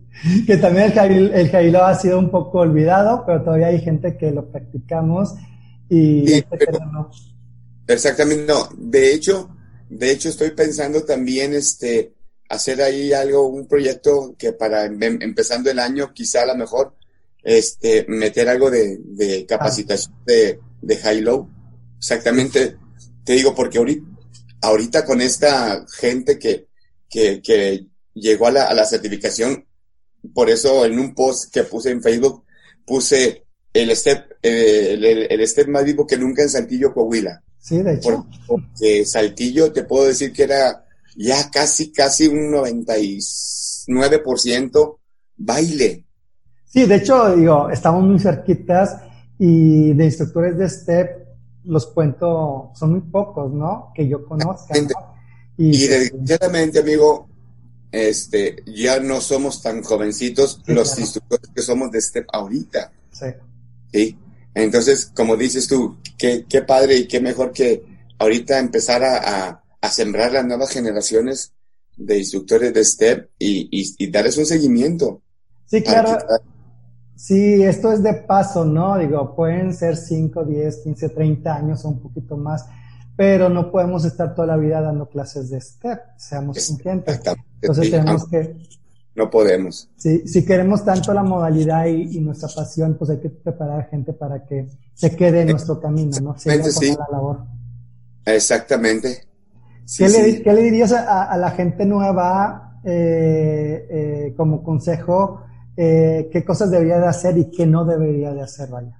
Que 0.45 0.57
también 0.57 0.85
el, 0.85 1.49
high, 1.49 1.67
el 1.67 1.75
ha 1.75 1.95
sido 1.95 2.17
un 2.17 2.29
poco 2.29 2.59
olvidado, 2.59 3.23
pero 3.25 3.43
todavía 3.43 3.67
hay 3.67 3.81
gente 3.81 4.17
que 4.17 4.31
lo 4.31 4.49
practicamos 4.49 5.33
y 5.89 6.43
no. 6.91 7.11
Exactamente, 7.87 8.45
no. 8.45 8.69
De 8.77 9.13
hecho, 9.13 9.49
de 9.89 10.11
hecho 10.11 10.29
estoy 10.29 10.51
pensando 10.51 11.03
también 11.03 11.53
este 11.53 12.13
hacer 12.49 12.81
ahí 12.81 13.13
algo, 13.13 13.47
un 13.47 13.67
proyecto 13.67 14.35
que 14.37 14.53
para 14.53 14.85
em, 14.85 15.21
empezando 15.21 15.69
el 15.71 15.79
año, 15.79 16.13
quizá 16.13 16.43
a 16.43 16.47
lo 16.47 16.55
mejor, 16.55 16.95
este, 17.43 18.05
meter 18.07 18.47
algo 18.47 18.69
de, 18.69 19.45
capacitación 19.47 20.15
de, 20.25 20.59
de 20.81 20.97
high-low. 20.97 21.49
Exactamente, 21.97 22.77
te 23.23 23.33
digo, 23.33 23.55
porque 23.55 23.79
ahorita, 23.79 24.05
ahorita 24.61 25.05
con 25.05 25.21
esta 25.21 25.85
gente 25.99 26.37
que, 26.37 26.67
que, 27.09 27.41
que 27.41 27.87
llegó 28.13 28.47
a 28.47 28.51
la, 28.51 28.63
a 28.65 28.73
la 28.73 28.85
certificación, 28.85 29.65
por 30.33 30.49
eso 30.49 30.85
en 30.85 30.99
un 30.99 31.13
post 31.13 31.53
que 31.53 31.63
puse 31.63 31.91
en 31.91 32.01
Facebook, 32.01 32.43
puse 32.85 33.43
el 33.73 33.95
step, 33.95 34.37
eh, 34.41 34.93
el, 34.93 35.05
el, 35.05 35.47
step 35.47 35.67
más 35.67 35.83
vivo 35.83 36.05
que 36.05 36.17
nunca 36.17 36.43
en 36.43 36.49
Saltillo, 36.49 36.93
Coahuila. 36.93 37.41
Sí, 37.59 37.81
de 37.81 37.95
hecho. 37.95 38.27
Porque 38.45 39.03
Saltillo, 39.05 39.71
te 39.71 39.83
puedo 39.83 40.05
decir 40.05 40.31
que 40.31 40.43
era 40.43 40.85
ya 41.15 41.49
casi, 41.49 41.91
casi 41.91 42.27
un 42.27 42.51
99% 42.51 44.97
baile. 45.37 46.05
Sí, 46.65 46.85
de 46.85 46.95
hecho, 46.95 47.35
digo, 47.35 47.69
estamos 47.69 48.03
muy 48.03 48.19
cerquitas 48.19 48.97
y 49.37 49.93
de 49.93 50.05
instructores 50.05 50.57
de 50.57 50.67
STEP, 50.69 51.23
los 51.65 51.85
cuento, 51.87 52.71
son 52.75 52.91
muy 52.91 53.01
pocos, 53.01 53.51
¿no? 53.53 53.91
Que 53.95 54.07
yo 54.07 54.25
conozca. 54.25 54.73
Y, 55.57 55.87
desgraciadamente, 55.87 56.79
amigo, 56.79 57.27
este, 57.93 58.63
ya 58.65 58.99
no 58.99 59.21
somos 59.21 59.61
tan 59.61 59.83
jovencitos 59.83 60.61
los 60.65 60.97
instructores 60.97 61.49
que 61.55 61.61
somos 61.61 61.91
de 61.91 62.01
STEP 62.01 62.25
ahorita. 62.33 62.91
Sí. 63.11 63.27
Sí. 63.93 64.17
Entonces, 64.55 65.11
como 65.15 65.37
dices 65.37 65.67
tú, 65.67 65.97
qué, 66.17 66.45
qué 66.49 66.63
padre 66.63 66.97
y 66.97 67.07
qué 67.07 67.21
mejor 67.21 67.51
que 67.51 67.83
ahorita 68.17 68.57
empezar 68.57 69.03
a, 69.03 69.63
a, 69.79 69.89
sembrar 69.89 70.31
las 70.31 70.45
nuevas 70.45 70.71
generaciones 70.71 71.53
de 71.95 72.17
instructores 72.17 72.73
de 72.73 72.83
STEP 72.83 73.29
y, 73.37 73.69
y, 73.71 74.09
darles 74.09 74.37
un 74.37 74.45
seguimiento. 74.47 75.21
Sí, 75.65 75.83
claro. 75.83 76.17
Sí, 77.15 77.61
esto 77.61 77.91
es 77.91 78.01
de 78.01 78.13
paso, 78.13 78.65
¿no? 78.65 78.97
Digo, 78.97 79.35
pueden 79.35 79.73
ser 79.73 79.97
5, 79.97 80.45
10, 80.45 80.77
15, 80.83 81.09
30 81.09 81.55
años 81.55 81.85
o 81.85 81.89
un 81.89 82.01
poquito 82.01 82.37
más, 82.37 82.65
pero 83.15 83.49
no 83.49 83.71
podemos 83.71 84.05
estar 84.05 84.33
toda 84.33 84.47
la 84.47 84.57
vida 84.57 84.81
dando 84.81 85.07
clases 85.07 85.49
de 85.49 85.61
STEP, 85.61 85.99
seamos 86.17 86.57
conscientes. 86.67 87.21
Entonces 87.61 87.91
tenemos 87.91 88.27
que... 88.27 88.55
No 89.15 89.29
podemos. 89.29 89.89
Sí, 89.95 90.27
si 90.27 90.43
queremos 90.43 90.83
tanto 90.83 91.13
la 91.13 91.21
modalidad 91.21 91.85
y, 91.85 92.19
nuestra 92.19 92.49
pasión, 92.49 92.95
pues 92.97 93.11
hay 93.11 93.19
que 93.19 93.29
preparar 93.29 93.81
a 93.81 93.83
gente 93.83 94.11
para 94.11 94.43
que 94.43 94.67
se 94.95 95.15
quede 95.15 95.41
en 95.41 95.49
nuestro 95.49 95.79
camino, 95.79 96.17
¿no? 96.19 96.35
sí. 96.37 96.49
la 96.49 97.07
labor. 97.11 97.45
Exactamente. 98.25 99.27
¿Qué, 99.97 100.09
le, 100.09 100.61
dirías 100.63 100.93
a, 100.93 101.37
la 101.37 101.51
gente 101.51 101.85
nueva 101.85 102.79
eh, 102.83 103.87
eh, 103.89 104.33
como 104.35 104.63
consejo? 104.63 105.43
Eh, 105.77 106.29
¿Qué 106.31 106.43
cosas 106.43 106.71
debería 106.71 106.99
de 106.99 107.07
hacer 107.07 107.37
y 107.37 107.51
qué 107.51 107.67
no 107.67 107.85
debería 107.85 108.33
de 108.33 108.41
hacer, 108.41 108.69
vaya? 108.69 108.99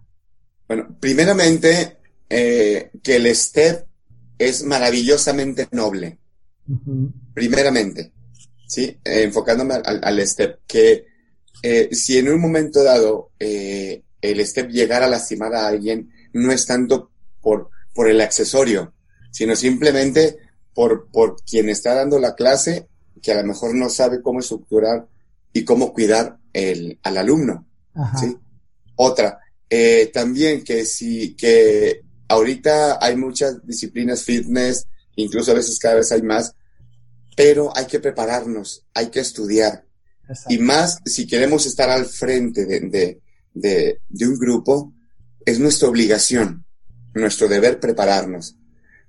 Bueno, 0.67 0.95
primeramente, 0.99 1.97
que 2.29 3.15
el 3.15 3.35
STEP 3.35 3.85
es 4.37 4.63
maravillosamente 4.63 5.67
noble. 5.71 6.19
Primeramente, 7.33 8.11
¿sí? 8.67 8.97
enfocándome 9.03 9.75
al, 9.75 10.27
STEP, 10.27 10.59
que 10.65 11.05
si 11.91 12.17
en 12.17 12.29
un 12.29 12.39
momento 12.39 12.83
dado 12.83 13.31
el 13.39 14.45
STEP 14.45 14.69
llegara 14.69 15.05
a 15.05 15.09
lastimar 15.09 15.53
a 15.53 15.67
alguien, 15.67 16.11
no 16.33 16.51
es 16.51 16.65
tanto 16.65 17.11
por, 17.41 17.69
por 17.93 18.09
el 18.09 18.21
accesorio, 18.21 18.93
sino 19.31 19.55
simplemente 19.55 20.37
por, 20.73 21.09
por 21.11 21.43
quien 21.43 21.69
está 21.69 21.93
dando 21.93 22.19
la 22.19 22.35
clase, 22.35 22.87
que 23.21 23.31
a 23.31 23.41
lo 23.41 23.47
mejor 23.47 23.75
no 23.75 23.89
sabe 23.89 24.21
cómo 24.21 24.39
estructurar 24.39 25.07
y 25.51 25.63
cómo 25.63 25.93
cuidar 25.93 26.37
el, 26.53 26.99
al 27.03 27.17
alumno. 27.17 27.67
¿sí? 28.19 28.35
Otra, 28.95 29.39
eh, 29.69 30.09
también 30.13 30.63
que 30.63 30.85
si, 30.85 31.35
que 31.35 32.03
ahorita 32.33 32.99
hay 33.01 33.15
muchas 33.15 33.65
disciplinas 33.65 34.23
fitness, 34.23 34.85
incluso 35.15 35.51
a 35.51 35.55
veces 35.55 35.79
cada 35.79 35.95
vez 35.95 36.11
hay 36.11 36.21
más, 36.21 36.55
pero 37.35 37.75
hay 37.75 37.85
que 37.85 37.99
prepararnos, 37.99 38.85
hay 38.93 39.07
que 39.07 39.19
estudiar. 39.19 39.85
Y 40.49 40.57
más 40.57 40.99
si 41.05 41.27
queremos 41.27 41.65
estar 41.65 41.89
al 41.89 42.05
frente 42.05 42.65
de, 42.65 42.79
de, 42.81 43.21
de, 43.53 44.01
de 44.07 44.27
un 44.27 44.37
grupo, 44.37 44.93
es 45.45 45.59
nuestra 45.59 45.89
obligación, 45.89 46.65
nuestro 47.13 47.47
deber 47.47 47.79
prepararnos 47.79 48.55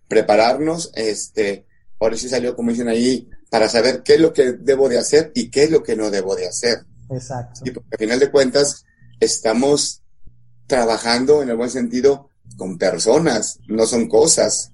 prepararnos, 0.09 0.91
este, 0.95 1.67
ahora 1.99 2.17
sí 2.17 2.29
salió, 2.29 2.55
como 2.55 2.71
dicen 2.71 2.89
ahí, 2.89 3.29
para 3.51 3.69
saber 3.69 4.03
qué 4.03 4.15
es 4.15 4.21
lo 4.21 4.33
que 4.33 4.53
debo 4.53 4.89
de 4.89 4.99
hacer 4.99 5.33
y 5.35 5.51
qué 5.51 5.65
es 5.65 5.71
lo 5.71 5.83
que 5.83 5.97
no 5.97 6.11
debo 6.11 6.37
de 6.37 6.49
hacer. 6.49 6.85
Exacto. 7.11 7.61
Y 7.65 7.71
porque 7.71 7.89
al 7.93 7.99
final 7.99 8.19
de 8.21 8.31
cuentas 8.31 8.85
estamos 9.21 10.03
trabajando 10.67 11.43
en 11.43 11.51
el 11.51 11.57
buen 11.57 11.71
sentido 11.71 12.31
con 12.57 12.79
personas, 12.79 13.61
no 13.69 13.87
son 13.87 14.09
cosas, 14.09 14.73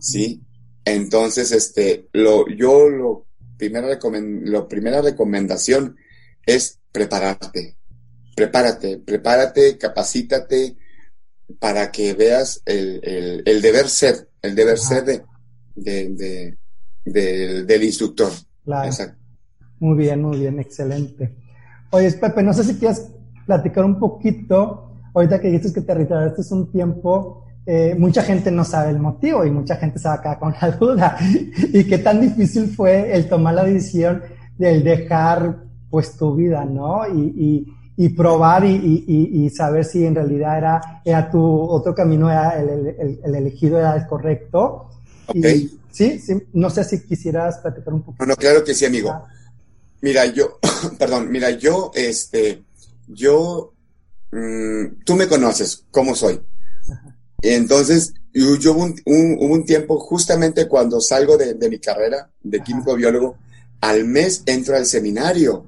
¿sí? 0.00 0.42
Entonces, 0.84 1.52
este, 1.52 2.08
lo, 2.12 2.48
yo 2.48 2.88
lo 2.88 3.26
primera, 3.56 3.98
lo 4.00 4.68
primera 4.68 5.00
recomendación 5.00 5.96
es 6.44 6.80
prepararte. 6.90 7.76
Prepárate, 8.34 8.98
prepárate, 8.98 9.78
capacítate, 9.78 10.76
para 11.58 11.90
que 11.90 12.14
veas 12.14 12.62
el, 12.64 13.42
el, 13.44 13.62
deber 13.62 13.88
ser, 13.88 14.28
el 14.40 14.54
deber 14.54 14.78
ser 14.78 15.04
de, 15.04 15.22
de, 15.74 16.56
de, 17.04 17.64
del 17.64 17.84
instructor. 17.84 18.32
Claro. 18.64 18.90
Muy 19.78 19.98
bien, 19.98 20.22
muy 20.22 20.38
bien, 20.38 20.58
excelente. 20.58 21.34
Oye, 21.90 22.10
Pepe, 22.12 22.42
no 22.42 22.52
sé 22.52 22.64
si 22.64 22.76
quieres 22.76 23.10
platicar 23.46 23.84
un 23.84 23.98
poquito, 23.98 24.91
ahorita 25.14 25.40
que 25.40 25.48
dices 25.48 25.72
que 25.72 25.82
te 25.82 25.94
retiraste 25.94 26.40
es 26.40 26.50
un 26.52 26.70
tiempo, 26.70 27.44
eh, 27.64 27.94
mucha 27.96 28.22
gente 28.22 28.50
no 28.50 28.64
sabe 28.64 28.90
el 28.90 28.98
motivo 28.98 29.44
y 29.44 29.50
mucha 29.50 29.76
gente 29.76 29.98
se 29.98 30.08
va 30.08 30.14
a 30.14 30.22
quedar 30.22 30.38
con 30.38 30.54
la 30.60 30.70
duda. 30.70 31.16
y 31.72 31.84
qué 31.84 31.98
tan 31.98 32.20
difícil 32.20 32.68
fue 32.68 33.14
el 33.14 33.28
tomar 33.28 33.54
la 33.54 33.64
decisión 33.64 34.22
del 34.58 34.82
dejar 34.82 35.64
pues 35.90 36.16
tu 36.16 36.34
vida, 36.34 36.64
¿no? 36.64 37.06
Y, 37.06 37.66
y, 37.96 38.04
y 38.04 38.08
probar 38.10 38.64
y, 38.64 39.04
y, 39.06 39.50
saber 39.50 39.84
si 39.84 40.06
en 40.06 40.14
realidad 40.14 40.56
era, 40.56 41.02
era 41.04 41.30
tu 41.30 41.40
otro 41.40 41.94
camino, 41.94 42.30
era 42.30 42.58
el, 42.58 43.20
el, 43.22 43.34
elegido, 43.34 43.78
era 43.78 43.94
el 43.94 44.06
correcto. 44.06 44.88
Okay. 45.26 45.70
sí, 45.90 46.18
sí, 46.18 46.42
no 46.54 46.70
sé 46.70 46.84
si 46.84 47.02
quisieras 47.02 47.58
platicar 47.58 47.92
un 47.92 48.02
poco. 48.02 48.16
Bueno, 48.18 48.34
claro 48.36 48.64
que 48.64 48.72
sí, 48.72 48.86
amigo. 48.86 49.10
Ah. 49.10 49.26
Mira, 50.00 50.26
yo, 50.26 50.58
perdón, 50.98 51.30
mira, 51.30 51.50
yo, 51.50 51.90
este, 51.94 52.62
yo, 53.06 53.71
mmm, 54.32 55.04
tú 55.04 55.14
me 55.14 55.28
conoces, 55.28 55.84
cómo 55.90 56.14
soy. 56.14 56.40
Entonces, 57.42 58.14
yo, 58.32 58.72
hubo 58.72 58.84
un, 58.84 58.94
un, 59.06 59.36
un, 59.38 59.64
tiempo, 59.64 59.98
justamente 59.98 60.68
cuando 60.68 61.00
salgo 61.00 61.36
de, 61.36 61.54
de 61.54 61.68
mi 61.68 61.78
carrera 61.78 62.30
de 62.42 62.60
químico 62.60 62.94
biólogo, 62.94 63.36
al 63.80 64.04
mes 64.04 64.42
entro 64.46 64.76
al 64.76 64.86
seminario 64.86 65.66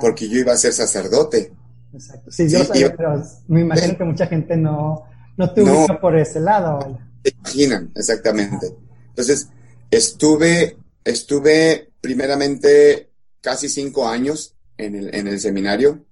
porque 0.00 0.28
yo 0.28 0.38
iba 0.38 0.52
a 0.52 0.56
ser 0.56 0.72
sacerdote. 0.72 1.52
Exacto. 1.92 2.30
Sí, 2.30 2.48
yo 2.48 2.64
sabía, 2.64 2.94
pero 2.96 3.22
me 3.48 3.60
imagino 3.60 3.96
que 3.98 4.04
mucha 4.04 4.26
gente 4.26 4.56
no, 4.56 5.04
no 5.36 5.52
te 5.52 5.62
ubica 5.62 6.00
por 6.00 6.16
ese 6.16 6.40
lado. 6.40 6.98
Se 7.24 7.34
imaginan, 7.36 7.92
exactamente. 7.94 8.74
Entonces, 9.08 9.48
estuve, 9.90 10.76
estuve 11.04 11.90
primeramente 12.00 13.10
casi 13.40 13.68
cinco 13.68 14.08
años 14.08 14.54
en 14.78 14.94
el, 14.94 15.14
en 15.14 15.26
el 15.26 15.40
seminario 15.40 16.04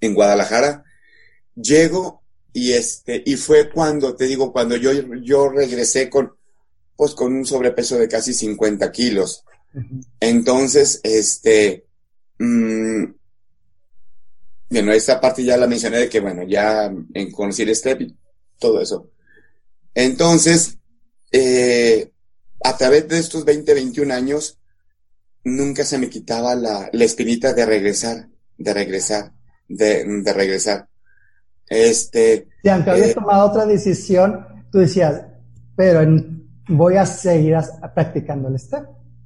en 0.00 0.14
Guadalajara. 0.14 0.84
Llego 1.54 2.22
y 2.52 2.72
este, 2.72 3.22
y 3.24 3.36
fue 3.36 3.70
cuando, 3.70 4.14
te 4.14 4.24
digo, 4.24 4.52
cuando 4.52 4.76
yo, 4.76 4.92
yo 5.22 5.48
regresé 5.48 6.08
con, 6.08 6.34
pues 6.96 7.14
con 7.14 7.32
un 7.32 7.46
sobrepeso 7.46 7.98
de 7.98 8.08
casi 8.08 8.32
50 8.32 8.90
kilos. 8.90 9.44
Entonces, 10.20 11.00
este, 11.02 11.88
Mm, 12.38 13.04
bueno, 14.70 14.92
esta 14.92 15.20
parte 15.20 15.44
ya 15.44 15.56
la 15.56 15.66
mencioné 15.66 15.98
de 15.98 16.08
que, 16.08 16.20
bueno, 16.20 16.42
ya 16.44 16.92
en 17.14 17.32
conocer 17.32 17.68
y 18.00 18.16
todo 18.58 18.80
eso. 18.80 19.10
Entonces, 19.94 20.78
eh, 21.32 22.12
a 22.62 22.76
través 22.76 23.08
de 23.08 23.18
estos 23.18 23.44
20, 23.44 23.74
21 23.74 24.12
años, 24.12 24.58
nunca 25.44 25.84
se 25.84 25.98
me 25.98 26.10
quitaba 26.10 26.54
la, 26.54 26.90
la 26.92 27.04
espinita 27.04 27.54
de 27.54 27.66
regresar, 27.66 28.28
de 28.58 28.74
regresar, 28.74 29.32
de, 29.68 30.04
de 30.22 30.32
regresar. 30.32 30.88
Este. 31.68 32.48
Y 32.62 32.68
aunque 32.68 32.90
habías 32.90 33.10
eh, 33.10 33.14
tomado 33.14 33.48
otra 33.48 33.66
decisión, 33.66 34.46
tú 34.72 34.78
decías, 34.78 35.22
pero 35.76 36.00
voy 36.68 36.96
a 36.96 37.06
seguir 37.06 37.56
practicando 37.94 38.48
el 38.48 38.58
step. 38.58 38.84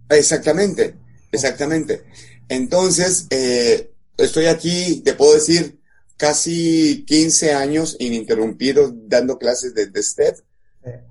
Exactamente, 0.09 0.95
exactamente. 1.31 2.05
Entonces, 2.49 3.27
eh, 3.31 3.91
estoy 4.19 4.47
aquí, 4.47 5.01
te 5.05 5.15
puedo 5.15 5.35
decir, 5.35 5.79
casi 6.17 7.05
15 7.07 7.53
años 7.55 7.97
ininterrumpidos 7.99 8.93
dando 9.09 9.39
clases 9.39 9.75
de, 9.75 9.87
de 9.87 10.03
STEP. 10.03 10.37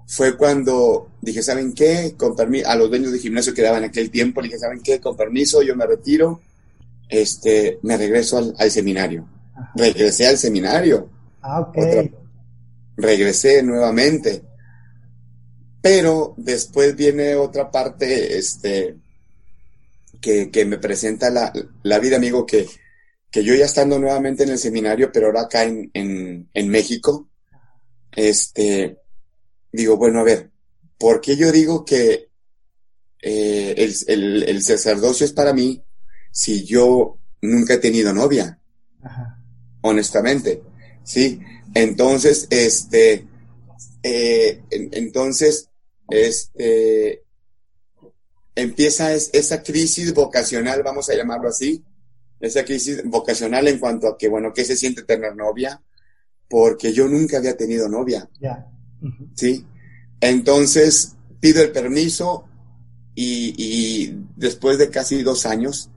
Fue 0.05 0.35
cuando 0.35 1.09
dije, 1.21 1.41
¿saben 1.41 1.73
qué? 1.73 2.13
Con 2.17 2.35
permiso, 2.35 2.69
a 2.69 2.75
los 2.75 2.89
dueños 2.89 3.13
de 3.13 3.19
gimnasio 3.19 3.53
que 3.53 3.61
daban 3.61 3.85
aquel 3.85 4.11
tiempo, 4.11 4.41
dije, 4.41 4.59
¿saben 4.59 4.81
qué? 4.81 4.99
Con 4.99 5.15
permiso, 5.15 5.61
yo 5.61 5.75
me 5.77 5.85
retiro, 5.85 6.41
este, 7.11 7.77
me 7.83 7.97
regreso 7.97 8.37
al, 8.57 8.71
seminario. 8.71 9.27
Regresé 9.75 10.27
al 10.27 10.37
seminario. 10.37 11.09
Ah, 11.41 11.59
ok. 11.59 11.77
regresé 12.95 13.61
nuevamente. 13.61 14.43
Pero 15.81 16.33
después 16.37 16.95
viene 16.95 17.35
otra 17.35 17.69
parte, 17.69 18.37
este, 18.37 18.95
que, 20.21 20.65
me 20.65 20.77
presenta 20.77 21.29
la, 21.29 21.51
la, 21.83 21.99
vida, 21.99 22.15
amigo, 22.15 22.45
que, 22.45 22.67
que 23.29 23.43
yo 23.43 23.55
ya 23.55 23.65
estando 23.65 23.99
nuevamente 23.99 24.43
en 24.43 24.51
el 24.51 24.59
seminario, 24.59 25.11
pero 25.11 25.27
ahora 25.27 25.41
acá 25.41 25.63
en, 25.63 25.89
en, 25.93 26.49
en 26.53 26.69
México, 26.69 27.29
este, 28.15 28.99
digo, 29.71 29.97
bueno, 29.97 30.19
a 30.19 30.23
ver, 30.23 30.51
¿por 30.97 31.19
qué 31.19 31.35
yo 31.35 31.51
digo 31.51 31.83
que 31.83 32.29
eh, 33.21 33.73
el, 33.77 33.93
el, 34.07 34.43
el, 34.43 34.61
sacerdocio 34.61 35.25
es 35.25 35.33
para 35.33 35.53
mí 35.53 35.83
si 36.31 36.65
yo 36.65 37.17
nunca 37.41 37.75
he 37.75 37.77
tenido 37.77 38.13
novia? 38.13 38.59
Honestamente, 39.81 40.61
¿sí? 41.03 41.39
Entonces, 41.73 42.47
este, 42.49 43.27
eh, 44.03 44.61
entonces, 44.69 45.69
este, 46.09 47.23
empieza 48.55 49.13
esa 49.13 49.63
crisis 49.63 50.13
vocacional, 50.13 50.83
vamos 50.83 51.09
a 51.09 51.15
llamarlo 51.15 51.49
así, 51.49 51.83
esa 52.39 52.65
crisis 52.65 53.03
vocacional 53.05 53.67
en 53.67 53.79
cuanto 53.79 54.07
a 54.07 54.17
que, 54.17 54.27
bueno, 54.27 54.51
¿qué 54.53 54.65
se 54.65 54.75
siente 54.75 55.03
tener 55.03 55.35
novia? 55.35 55.81
Porque 56.49 56.91
yo 56.91 57.07
nunca 57.07 57.37
había 57.37 57.55
tenido 57.55 57.87
novia. 57.87 58.29
Ya. 58.39 58.67
¿Sí? 59.35 59.65
Entonces, 60.19 61.15
pido 61.39 61.61
el 61.61 61.71
permiso 61.71 62.45
y, 63.13 64.15
después 64.35 64.77
de 64.77 64.89
casi 64.89 65.21
dos 65.21 65.45
años, 65.45 65.90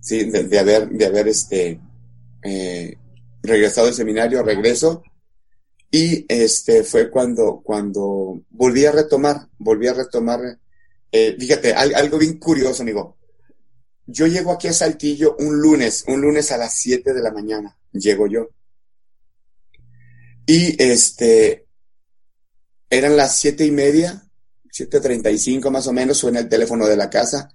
¿sí? 0.00 0.30
De, 0.30 0.58
haber, 0.58 0.88
de 0.88 1.06
haber, 1.06 1.28
este, 1.28 1.80
eh, 2.42 2.96
regresado 3.42 3.88
al 3.88 3.94
seminario, 3.94 4.42
regreso, 4.42 5.02
y 5.90 6.24
este 6.28 6.84
fue 6.84 7.10
cuando, 7.10 7.60
cuando 7.64 8.42
volví 8.50 8.84
a 8.84 8.92
retomar, 8.92 9.48
volví 9.58 9.88
a 9.88 9.94
retomar, 9.94 10.40
eh, 11.10 11.36
fíjate, 11.38 11.74
algo 11.74 12.18
bien 12.18 12.38
curioso, 12.38 12.82
amigo. 12.82 13.16
Yo 14.06 14.26
llego 14.26 14.52
aquí 14.52 14.68
a 14.68 14.72
Saltillo 14.72 15.36
un 15.38 15.60
lunes, 15.60 16.04
un 16.08 16.20
lunes 16.20 16.50
a 16.52 16.58
las 16.58 16.74
7 16.78 17.12
de 17.12 17.22
la 17.22 17.32
mañana, 17.32 17.76
llego 17.92 18.26
yo. 18.26 18.48
Y 20.46 20.80
este, 20.82 21.66
eran 22.90 23.16
las 23.16 23.36
siete 23.36 23.64
y 23.64 23.70
media, 23.70 24.24
7.35 24.76 25.70
más 25.70 25.86
o 25.86 25.92
menos, 25.92 26.18
suena 26.18 26.40
el 26.40 26.48
teléfono 26.48 26.86
de 26.86 26.96
la 26.96 27.08
casa. 27.08 27.52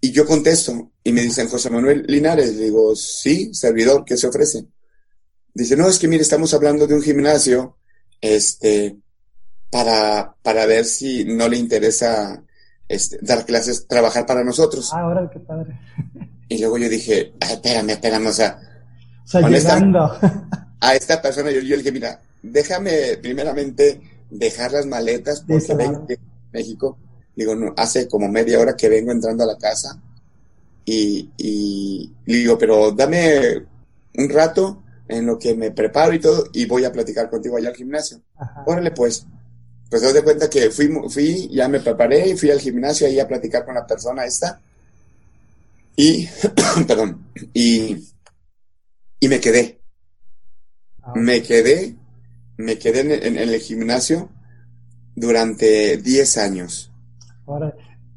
Y 0.00 0.12
yo 0.12 0.26
contesto 0.26 0.92
y 1.02 1.12
me 1.12 1.22
dicen, 1.22 1.48
José 1.48 1.70
Manuel 1.70 2.04
Linares, 2.06 2.58
digo, 2.58 2.94
sí, 2.94 3.52
servidor, 3.54 4.04
¿qué 4.04 4.16
se 4.16 4.26
ofrece? 4.26 4.66
Dice, 5.54 5.76
no, 5.76 5.88
es 5.88 5.98
que 5.98 6.08
mire, 6.08 6.22
estamos 6.22 6.52
hablando 6.52 6.86
de 6.86 6.94
un 6.94 7.02
gimnasio, 7.02 7.76
este, 8.20 8.96
para, 9.70 10.34
para 10.42 10.66
ver 10.66 10.84
si 10.84 11.24
no 11.24 11.48
le 11.48 11.56
interesa 11.56 12.42
este, 12.88 13.18
dar 13.22 13.44
clases, 13.44 13.86
trabajar 13.86 14.26
para 14.26 14.44
nosotros. 14.44 14.90
Ah, 14.92 15.00
ahora 15.00 15.28
qué 15.32 15.40
padre. 15.40 15.78
Y 16.48 16.58
luego 16.58 16.78
yo 16.78 16.88
dije, 16.88 17.32
ah, 17.40 17.52
espérame, 17.52 17.90
espérame, 17.90 18.26
o 18.26 18.32
sea, 18.32 18.60
o 19.24 19.28
sea 19.28 19.48
llegando. 19.48 20.12
a 20.80 20.94
esta 20.94 21.20
persona 21.20 21.50
yo, 21.50 21.60
yo 21.60 21.70
le 21.70 21.78
dije, 21.78 21.92
mira, 21.92 22.20
déjame 22.42 23.16
primeramente 23.20 24.00
dejar 24.30 24.72
las 24.72 24.86
maletas 24.86 25.42
porque 25.46 25.74
vengo 25.74 26.06
México. 26.52 26.98
Digo, 27.36 27.54
no, 27.54 27.74
hace 27.76 28.08
como 28.08 28.28
media 28.28 28.58
hora 28.58 28.76
que 28.76 28.88
vengo 28.88 29.12
entrando 29.12 29.44
a 29.44 29.46
la 29.46 29.58
casa 29.58 30.00
y, 30.84 31.30
y, 31.36 32.14
digo, 32.24 32.56
pero 32.56 32.92
dame 32.92 33.66
un 34.16 34.28
rato 34.28 34.82
en 35.08 35.26
lo 35.26 35.38
que 35.38 35.54
me 35.54 35.72
preparo 35.72 36.14
y 36.14 36.20
todo, 36.20 36.48
y 36.52 36.64
voy 36.66 36.84
a 36.84 36.92
platicar 36.92 37.28
contigo 37.28 37.56
allá 37.56 37.68
al 37.68 37.76
gimnasio. 37.76 38.22
Órale, 38.66 38.92
pues. 38.92 39.26
Pues 39.90 40.02
doy 40.02 40.12
de 40.12 40.22
cuenta 40.22 40.50
que 40.50 40.70
fui, 40.70 40.88
fui, 41.08 41.48
ya 41.52 41.68
me 41.68 41.80
preparé 41.80 42.30
y 42.30 42.36
fui 42.36 42.50
al 42.50 42.60
gimnasio 42.60 43.06
ahí 43.06 43.20
a 43.20 43.28
platicar 43.28 43.64
con 43.64 43.74
la 43.74 43.86
persona 43.86 44.24
esta. 44.24 44.60
Y, 45.96 46.28
perdón, 46.86 47.26
y, 47.52 47.96
y 49.20 49.28
me 49.28 49.40
quedé. 49.40 49.80
Ah, 51.02 51.12
me 51.14 51.42
quedé, 51.42 51.96
me 52.56 52.78
quedé 52.78 53.26
en, 53.26 53.36
el 53.36 53.60
gimnasio 53.60 54.28
durante 55.14 55.96
10 55.98 56.36
años. 56.38 56.92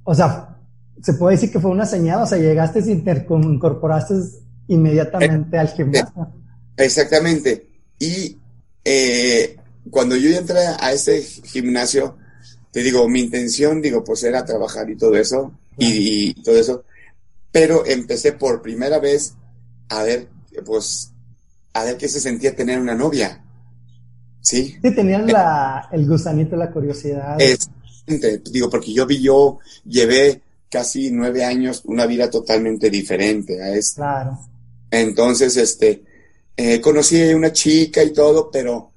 O 0.04 0.16
sea, 0.16 0.58
se 1.02 1.14
puede 1.14 1.36
decir 1.36 1.52
que 1.52 1.60
fue 1.60 1.72
una 1.72 1.86
señal, 1.86 2.22
o 2.24 2.26
sea, 2.26 2.38
llegaste 2.38 2.80
y 2.80 2.96
te 2.98 3.26
incorporaste 3.30 4.16
inmediatamente 4.68 5.58
al 5.58 5.70
gimnasio. 5.70 6.32
Exactamente. 6.76 7.68
Y 8.00 8.38
eh, 8.84 9.58
cuando 9.90 10.16
yo 10.16 10.30
entré 10.30 10.60
a 10.80 10.92
ese 10.92 11.22
gimnasio, 11.22 12.18
te 12.72 12.82
digo, 12.82 13.08
mi 13.10 13.22
intención, 13.22 13.82
digo, 13.82 14.04
pues 14.04 14.24
era 14.24 14.46
trabajar 14.46 14.90
y 14.90 14.98
todo 14.98 15.16
eso, 15.16 15.54
y, 15.78 16.34
todo 16.44 16.58
eso, 16.58 16.84
pero 17.52 17.86
empecé 17.86 18.34
por 18.34 18.62
primera 18.62 19.00
vez 19.00 19.34
a 19.90 20.04
ver, 20.04 20.28
pues, 20.66 21.12
a 21.74 21.84
ver 21.84 21.98
qué 21.98 22.08
se 22.08 22.20
sentía 22.20 22.56
tener 22.56 22.80
una 22.80 22.96
novia. 22.96 23.44
¿Sí? 24.42 24.78
Sí, 24.82 24.96
tenían 24.96 25.28
la, 25.28 25.90
el 25.92 26.08
gusanito, 26.08 26.56
la 26.56 26.72
curiosidad. 26.72 27.38
Digo, 28.52 28.70
porque 28.70 28.94
yo 28.94 29.06
vi, 29.06 29.22
yo 29.22 29.60
llevé 29.86 30.42
casi 30.70 31.12
nueve 31.12 31.44
años 31.44 31.82
una 31.86 32.06
vida 32.06 32.30
totalmente 32.30 32.90
diferente 32.90 33.62
a 33.62 33.74
esta. 33.74 34.02
Claro. 34.02 34.40
Entonces, 34.92 35.58
este, 35.58 36.04
eh, 36.58 36.82
conocí 36.82 37.22
a 37.30 37.36
una 37.36 37.54
chica 37.54 38.04
y 38.04 38.12
todo, 38.12 38.50
pero, 38.52 38.92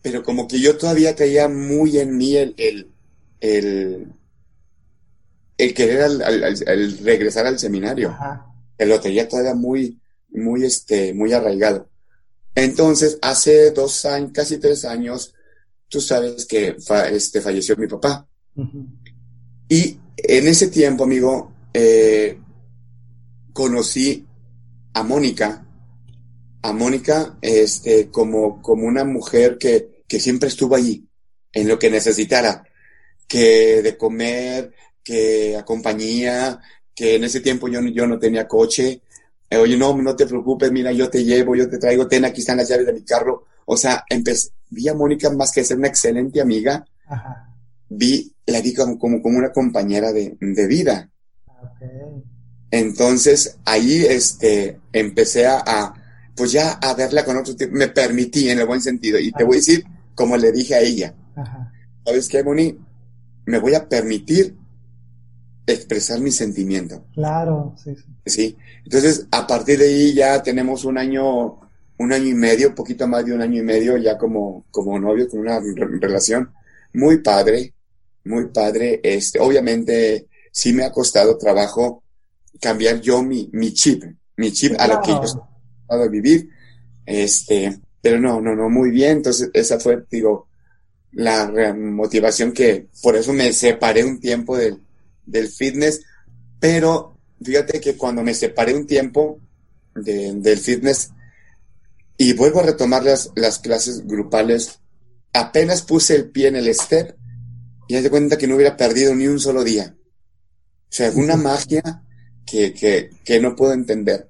pero 0.00 0.22
como 0.22 0.48
que 0.48 0.60
yo 0.60 0.76
todavía 0.76 1.14
traía 1.14 1.48
muy 1.48 1.98
en 1.98 2.16
mí 2.16 2.36
el, 2.36 2.54
el, 2.56 4.12
el, 5.58 5.74
querer 5.74 6.02
al, 6.02 6.98
regresar 6.98 7.46
al 7.46 7.58
seminario. 7.58 8.10
Ajá. 8.10 8.46
Que 8.78 8.86
lo 8.86 9.00
traía 9.00 9.28
todavía 9.28 9.54
muy, 9.54 10.00
muy, 10.30 10.64
este, 10.64 11.12
muy 11.14 11.32
arraigado. 11.32 11.88
Entonces, 12.54 13.18
hace 13.22 13.70
dos 13.70 14.04
años, 14.04 14.32
casi 14.32 14.58
tres 14.58 14.84
años, 14.84 15.34
tú 15.88 16.00
sabes 16.00 16.46
que 16.46 16.76
este, 17.10 17.40
falleció 17.40 17.76
mi 17.76 17.86
papá. 17.86 18.26
Y 19.68 19.98
en 20.16 20.48
ese 20.48 20.68
tiempo, 20.68 21.04
amigo, 21.04 21.52
eh, 21.72 22.38
conocí 23.52 24.26
a 24.94 25.02
Mónica, 25.02 25.66
a 26.62 26.72
Mónica 26.72 27.38
este, 27.40 28.10
como, 28.10 28.60
como 28.60 28.86
una 28.86 29.04
mujer 29.04 29.56
que, 29.58 30.02
que 30.06 30.20
siempre 30.20 30.48
estuvo 30.48 30.74
allí, 30.74 31.06
en 31.52 31.68
lo 31.68 31.78
que 31.78 31.90
necesitara, 31.90 32.64
que 33.26 33.82
de 33.82 33.96
comer, 33.96 34.72
que 35.02 35.56
a 35.56 35.64
compañía, 35.64 36.60
que 36.94 37.16
en 37.16 37.24
ese 37.24 37.40
tiempo 37.40 37.68
yo, 37.68 37.80
yo 37.80 38.06
no 38.06 38.18
tenía 38.18 38.46
coche. 38.46 39.02
Eh, 39.48 39.56
Oye, 39.56 39.76
no, 39.76 39.96
no 39.96 40.14
te 40.14 40.26
preocupes, 40.26 40.70
mira, 40.70 40.92
yo 40.92 41.08
te 41.10 41.24
llevo, 41.24 41.56
yo 41.56 41.68
te 41.68 41.78
traigo, 41.78 42.06
ten, 42.06 42.24
aquí 42.24 42.40
están 42.40 42.58
las 42.58 42.68
llaves 42.68 42.86
de 42.86 42.92
mi 42.92 43.02
carro. 43.02 43.46
O 43.64 43.76
sea, 43.76 44.04
empecé, 44.08 44.50
vi 44.70 44.88
a 44.88 44.94
Mónica 44.94 45.30
más 45.30 45.52
que 45.52 45.64
ser 45.64 45.78
una 45.78 45.88
excelente 45.88 46.40
amiga, 46.40 46.84
vi, 47.96 48.32
la 48.46 48.60
vi 48.60 48.74
como, 48.74 48.98
como, 48.98 49.22
como 49.22 49.38
una 49.38 49.52
compañera 49.52 50.12
de, 50.12 50.36
de 50.40 50.66
vida. 50.66 51.10
Entonces, 52.70 53.58
ahí, 53.64 54.04
este, 54.04 54.80
empecé 54.92 55.46
a, 55.46 55.94
pues 56.34 56.52
ya 56.52 56.72
a 56.72 56.94
verla 56.94 57.24
con 57.24 57.36
otro 57.36 57.54
tipo, 57.54 57.74
me 57.74 57.88
permití 57.88 58.48
en 58.48 58.58
el 58.58 58.66
buen 58.66 58.80
sentido. 58.80 59.18
Y 59.18 59.32
te 59.32 59.44
voy 59.44 59.56
a 59.56 59.60
decir, 59.60 59.84
como 60.14 60.36
le 60.36 60.52
dije 60.52 60.74
a 60.74 60.80
ella, 60.80 61.14
¿sabes 62.04 62.28
qué, 62.28 62.42
Moni? 62.42 62.78
Me 63.44 63.58
voy 63.58 63.74
a 63.74 63.88
permitir 63.88 64.56
expresar 65.66 66.20
mi 66.20 66.30
sentimiento. 66.30 67.04
Claro, 67.14 67.74
sí, 67.82 67.94
sí. 67.94 68.04
Sí. 68.24 68.56
Entonces, 68.84 69.26
a 69.30 69.46
partir 69.46 69.78
de 69.78 69.86
ahí 69.86 70.14
ya 70.14 70.42
tenemos 70.42 70.84
un 70.84 70.96
año, 70.96 71.60
un 71.98 72.12
año 72.12 72.26
y 72.26 72.34
medio, 72.34 72.74
poquito 72.74 73.06
más 73.06 73.24
de 73.26 73.34
un 73.34 73.42
año 73.42 73.60
y 73.60 73.64
medio 73.64 73.96
ya 73.96 74.16
como, 74.16 74.64
como 74.70 74.98
novio, 74.98 75.28
con 75.28 75.40
una 75.40 75.60
relación 76.00 76.52
muy 76.94 77.18
padre, 77.18 77.74
muy 78.24 78.46
padre. 78.46 79.00
Este, 79.02 79.38
obviamente, 79.40 80.28
sí 80.50 80.72
me 80.72 80.84
ha 80.84 80.92
costado 80.92 81.36
trabajo 81.38 82.02
cambiar 82.60 83.00
yo 83.00 83.22
mi, 83.22 83.48
mi 83.52 83.72
chip, 83.72 84.04
mi 84.36 84.52
chip 84.52 84.74
a 84.78 84.86
lo 84.86 85.00
que 85.00 85.10
yo 85.10 85.98
de 85.98 86.08
vivir. 86.08 86.48
Este, 87.04 87.78
pero 88.00 88.20
no, 88.20 88.40
no, 88.40 88.54
no, 88.54 88.68
muy 88.68 88.90
bien. 88.90 89.18
Entonces, 89.18 89.50
esa 89.52 89.78
fue, 89.78 90.04
digo, 90.10 90.48
la 91.12 91.74
motivación 91.74 92.52
que 92.52 92.88
por 93.02 93.16
eso 93.16 93.32
me 93.32 93.52
separé 93.52 94.04
un 94.04 94.20
tiempo 94.20 94.56
del, 94.56 94.78
del 95.26 95.48
fitness. 95.48 96.02
Pero 96.58 97.18
fíjate 97.42 97.80
que 97.80 97.96
cuando 97.96 98.22
me 98.22 98.34
separé 98.34 98.74
un 98.74 98.86
tiempo 98.86 99.40
del 99.94 100.58
fitness 100.58 101.10
y 102.16 102.32
vuelvo 102.34 102.60
a 102.60 102.64
retomar 102.64 103.04
las, 103.04 103.30
las 103.34 103.58
clases 103.58 104.06
grupales, 104.06 104.78
apenas 105.32 105.82
puse 105.82 106.14
el 106.14 106.30
pie 106.30 106.48
en 106.48 106.56
el 106.56 106.72
step 106.74 107.16
y 107.92 107.96
me 107.96 108.02
de 108.02 108.10
cuenta 108.10 108.38
que 108.38 108.46
no 108.46 108.56
hubiera 108.56 108.76
perdido 108.76 109.14
ni 109.14 109.26
un 109.26 109.38
solo 109.40 109.64
día. 109.64 109.94
O 109.94 110.94
sea, 110.94 111.10
una 111.14 111.36
magia 111.36 112.02
que, 112.46 112.72
que, 112.72 113.10
que 113.24 113.40
no 113.40 113.56
puedo 113.56 113.72
entender 113.72 114.28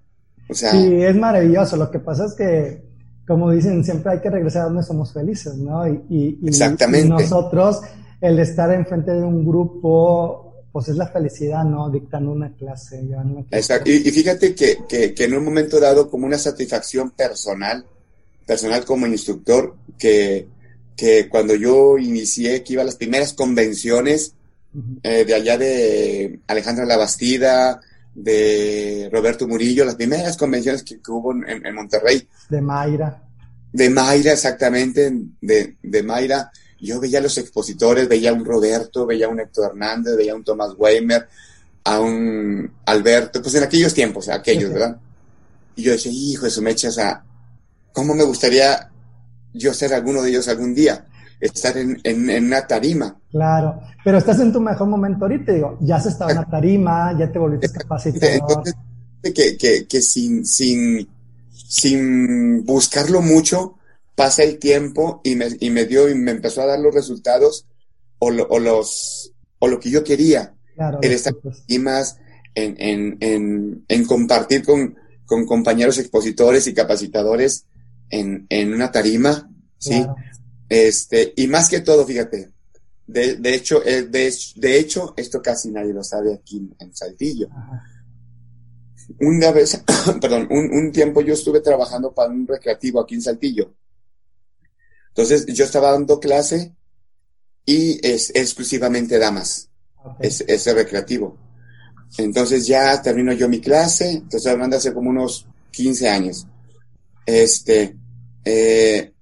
sí, 0.55 1.03
es 1.03 1.17
maravilloso. 1.17 1.77
Lo 1.77 1.91
que 1.91 1.99
pasa 1.99 2.27
es 2.27 2.35
que, 2.35 2.83
como 3.27 3.51
dicen, 3.51 3.85
siempre 3.85 4.13
hay 4.13 4.21
que 4.21 4.31
regresar 4.31 4.63
a 4.63 4.65
donde 4.67 4.83
somos 4.83 5.13
felices, 5.13 5.57
¿no? 5.57 5.87
Y, 5.87 6.39
Exactamente. 6.45 7.09
nosotros, 7.09 7.81
el 8.21 8.39
estar 8.39 8.73
enfrente 8.73 9.13
de 9.13 9.23
un 9.23 9.47
grupo, 9.47 10.65
pues 10.73 10.89
es 10.89 10.97
la 10.97 11.09
felicidad, 11.09 11.65
¿no? 11.65 11.91
Dictando 11.91 12.33
una 12.33 12.53
clase, 12.55 13.03
llevando 13.03 13.35
una 13.39 13.47
clase. 13.47 13.61
Exacto. 13.61 13.91
Y, 13.91 13.99
fíjate 13.99 14.55
que, 14.55 14.79
que, 14.89 15.25
en 15.25 15.35
un 15.35 15.45
momento 15.45 15.81
dado, 15.81 16.11
como 16.11 16.27
una 16.27 16.39
satisfacción 16.39 17.11
personal, 17.11 17.85
personal 18.47 18.85
como 18.85 19.07
instructor, 19.07 19.77
que, 19.99 20.49
que 20.97 21.29
cuando 21.29 21.55
yo 21.55 21.99
inicié, 21.99 22.63
que 22.63 22.75
iba 22.75 22.83
a 22.83 22.87
las 22.87 22.97
primeras 22.97 23.33
convenciones 23.33 24.35
eh, 25.03 25.25
de 25.25 25.35
allá 25.35 25.59
de 25.59 26.41
Alejandra 26.47 26.85
Labastida, 26.85 27.81
de 28.15 29.09
Roberto 29.13 29.49
Murillo, 29.49 29.85
las 29.85 29.95
primeras 29.95 30.37
convenciones 30.37 30.83
que, 30.83 30.99
hubo 31.09 31.33
en, 31.33 31.75
Monterrey. 31.75 32.27
De 32.49 32.61
Mayra. 32.61 33.23
De 33.73 33.91
Mayra, 33.91 34.33
exactamente, 34.33 35.13
de, 35.41 35.77
de 35.83 36.03
Mayra. 36.03 36.51
yo 36.81 37.01
veía 37.01 37.19
a 37.19 37.23
los 37.23 37.39
expositores, 37.39 38.09
veía 38.09 38.31
a 38.31 38.35
un 38.35 38.45
Roberto, 38.45 39.07
veía 39.07 39.27
a 39.27 39.31
un 39.31 39.41
Héctor 39.41 39.71
Hernández, 39.71 40.17
veía 40.17 40.33
a 40.33 40.37
un 40.37 40.45
Tomás 40.45 40.73
Weimer, 40.77 41.27
a 41.85 42.01
un 42.01 42.71
Alberto, 42.87 43.43
pues 43.43 43.55
en 43.55 43.65
aquellos 43.65 43.95
tiempos, 43.95 44.29
aquellos, 44.29 44.73
¿verdad? 44.73 44.97
Y 45.75 45.83
yo 45.83 45.93
decía, 45.93 46.13
hijo 46.13 46.45
de 46.45 46.51
su 46.51 46.61
mecha, 46.61 46.89
o 46.89 46.93
sea, 46.93 47.25
¿cómo 47.93 48.15
me 48.15 48.25
gustaría 48.25 48.92
yo 49.53 49.75
ser 49.75 49.95
alguno 49.95 50.23
de 50.23 50.31
ellos 50.31 50.49
algún 50.49 50.75
día? 50.75 51.07
Estar 51.41 51.77
en, 51.77 52.01
en, 52.05 52.45
una 52.47 52.67
tarima. 52.67 53.17
Claro, 53.31 53.81
pero 54.05 54.19
estás 54.19 54.39
en 54.41 54.53
tu 54.53 54.61
mejor 54.61 54.89
momento 54.89 55.25
ahorita, 55.25 55.53
digo, 55.53 55.77
ya 55.81 55.97
has 55.97 56.07
estado 56.07 56.31
en 56.31 56.39
una 56.39 56.49
tarima, 56.49 57.19
ya 57.19 57.31
te 57.31 57.39
volviste 57.39 57.69
capacitado. 57.71 58.33
Entonces, 58.33 58.75
que, 59.35 59.57
que, 59.57 59.87
que 59.87 60.03
sin, 60.03 60.47
sin, 60.47 61.09
sin 61.53 62.65
buscarlo 62.65 63.23
mucho, 63.23 63.79
pasa 64.15 64.43
el 64.43 64.59
tiempo 64.59 65.21
y 65.25 65.35
me, 65.35 65.49
y 65.59 65.71
me 65.71 65.85
dio 65.85 66.09
y 66.09 66.15
me 66.15 66.31
empezó 66.31 66.63
a 66.63 66.67
dar 66.67 66.79
los 66.79 66.95
resultados 66.95 67.67
o, 68.19 68.29
o 68.29 68.59
los 68.59 69.33
o 69.59 69.69
lo 69.69 69.79
que 69.79 69.91
yo 69.91 70.03
quería. 70.05 70.55
Claro, 70.75 70.99
el 71.03 71.13
estar 71.13 71.35
y 71.67 71.79
más 71.79 72.19
en, 72.55 72.75
en, 72.79 73.17
en, 73.21 73.85
en 73.89 74.05
compartir 74.05 74.65
con, 74.65 74.97
con, 75.27 75.47
compañeros 75.47 75.99
expositores 75.99 76.67
y 76.67 76.75
capacitadores 76.75 77.67
en, 78.13 78.47
en 78.49 78.73
una 78.73 78.93
tarima, 78.93 79.51
¿sí? 79.79 80.07
Este, 80.69 81.33
y 81.37 81.49
más 81.49 81.69
que 81.69 81.81
todo, 81.81 82.07
fíjate, 82.07 82.53
de, 83.09 83.35
de 83.37 83.55
hecho, 83.55 83.85
eh, 83.85 84.03
de, 84.05 84.33
de, 84.57 84.79
hecho, 84.79 85.15
esto 85.17 85.43
casi 85.43 85.73
nadie 85.73 85.93
lo 85.93 86.05
sabe 86.05 86.33
aquí 86.33 86.71
en 86.79 86.95
Saltillo. 86.95 87.49
Una 89.19 89.51
vez, 89.51 89.83
perdón, 90.21 90.47
un, 90.51 90.73
un 90.73 90.93
tiempo 90.93 91.21
yo 91.21 91.35
estuve 91.35 91.61
trabajando 91.61 92.15
para 92.15 92.31
un 92.31 92.47
recreativo 92.47 93.01
aquí 93.01 93.17
en 93.17 93.23
Saltillo 93.23 93.75
entonces 95.15 95.45
yo 95.47 95.65
estaba 95.65 95.93
dando 95.93 96.19
clase 96.19 96.75
y 97.67 98.05
es 98.07 98.31
exclusivamente 98.35 99.19
damas, 99.19 99.69
es, 100.21 100.43
es 100.49 100.65
recreativo. 100.75 101.39
Entonces 102.17 102.67
ya 102.67 103.01
termino 103.03 103.33
yo 103.33 103.49
mi 103.49 103.61
clase, 103.61 104.11
entonces 104.11 104.51
hablando 104.51 104.77
hace 104.77 104.93
como 104.93 105.11
unos 105.11 105.47
15 105.71 106.09
años. 106.09 106.47
Este, 107.27 107.97
eh, 108.45 109.13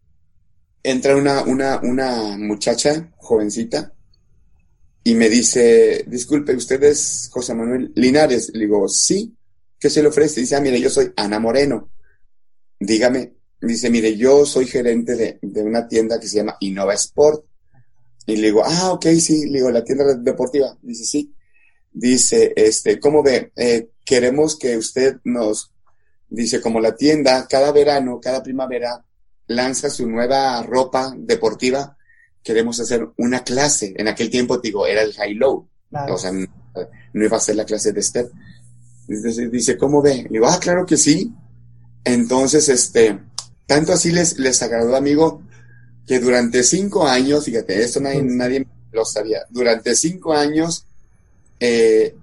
entra 0.83 1.17
una, 1.17 1.43
una, 1.43 1.81
una 1.83 2.39
muchacha 2.39 3.13
jovencita 3.17 3.93
y 5.03 5.15
me 5.15 5.29
dice, 5.29 6.05
disculpe, 6.07 6.55
¿usted 6.55 6.83
es 6.85 7.31
José 7.33 7.55
Manuel 7.55 7.93
Linares? 7.95 8.51
Le 8.53 8.61
digo, 8.61 8.87
sí, 8.89 9.35
¿qué 9.79 9.89
se 9.89 10.03
le 10.03 10.09
ofrece? 10.09 10.41
Dice, 10.41 10.57
ah, 10.57 10.61
mire, 10.61 10.81
yo 10.81 10.91
soy 10.91 11.13
Ana 11.17 11.39
Moreno. 11.39 11.91
Dígame, 12.79 13.35
dice, 13.61 13.89
mire, 13.91 14.17
yo 14.17 14.45
soy 14.45 14.67
gerente 14.67 15.17
de, 15.17 15.39
de, 15.41 15.63
una 15.63 15.89
tienda 15.89 16.21
que 16.21 16.29
se 16.29 16.37
llama 16.37 16.57
Innova 16.61 16.95
Sport. 16.95 17.45
Y 18.27 18.37
le 18.37 18.49
digo, 18.49 18.63
ah, 18.65 18.93
ok, 18.93 19.07
sí, 19.19 19.47
le 19.47 19.59
digo, 19.59 19.71
la 19.71 19.85
tienda 19.85 20.15
deportiva. 20.15 20.77
Dice, 20.83 21.05
sí. 21.05 21.35
Dice, 21.93 22.53
este, 22.55 23.01
¿cómo 23.01 23.23
ve? 23.23 23.53
Eh, 23.57 23.89
queremos 24.05 24.59
que 24.59 24.77
usted 24.77 25.17
nos, 25.25 25.73
dice, 26.29 26.61
como 26.61 26.79
la 26.79 26.95
tienda 26.95 27.47
cada 27.49 27.73
verano, 27.73 28.21
cada 28.21 28.43
primavera, 28.43 29.03
lanza 29.51 29.91
su 29.91 30.09
nueva 30.09 30.63
ropa 30.63 31.13
deportiva, 31.17 31.97
queremos 32.43 32.79
hacer 32.79 33.09
una 33.17 33.43
clase. 33.43 33.93
En 33.97 34.07
aquel 34.07 34.31
tiempo, 34.31 34.59
digo, 34.59 34.87
era 34.87 35.03
el 35.03 35.13
high-low. 35.13 35.69
O 36.09 36.19
sea, 36.19 36.31
no, 36.31 36.47
iba 37.15 37.37
a 37.37 37.41
ser 37.41 37.57
la 37.57 37.65
clase 37.65 37.93
de 37.93 38.01
step. 38.01 38.31
Dice, 39.09 39.49
dice, 39.49 39.77
¿cómo 39.77 40.01
ve? 40.01 40.23
Le 40.23 40.29
digo, 40.29 40.47
ah, 40.47 40.59
claro 40.61 40.87
que 40.87 40.97
sí. 40.97 41.33
Entonces, 42.05 42.69
este, 42.69 43.19
tanto 43.67 43.93
así 43.93 44.13
les, 44.13 44.39
les 44.39 44.63
agradó, 44.63 44.95
amigo, 44.95 45.43
que 46.07 46.21
durante 46.21 46.63
cinco 46.63 47.07
años, 47.07 47.45
fíjate, 47.45 47.83
esto 47.83 48.01
nadie, 48.01 48.23
nadie 48.23 48.67
lo 48.93 49.05
sabía, 49.05 49.41
durante 49.51 49.97
cinco 49.97 50.33
años 50.33 50.87
eh, 51.59 52.17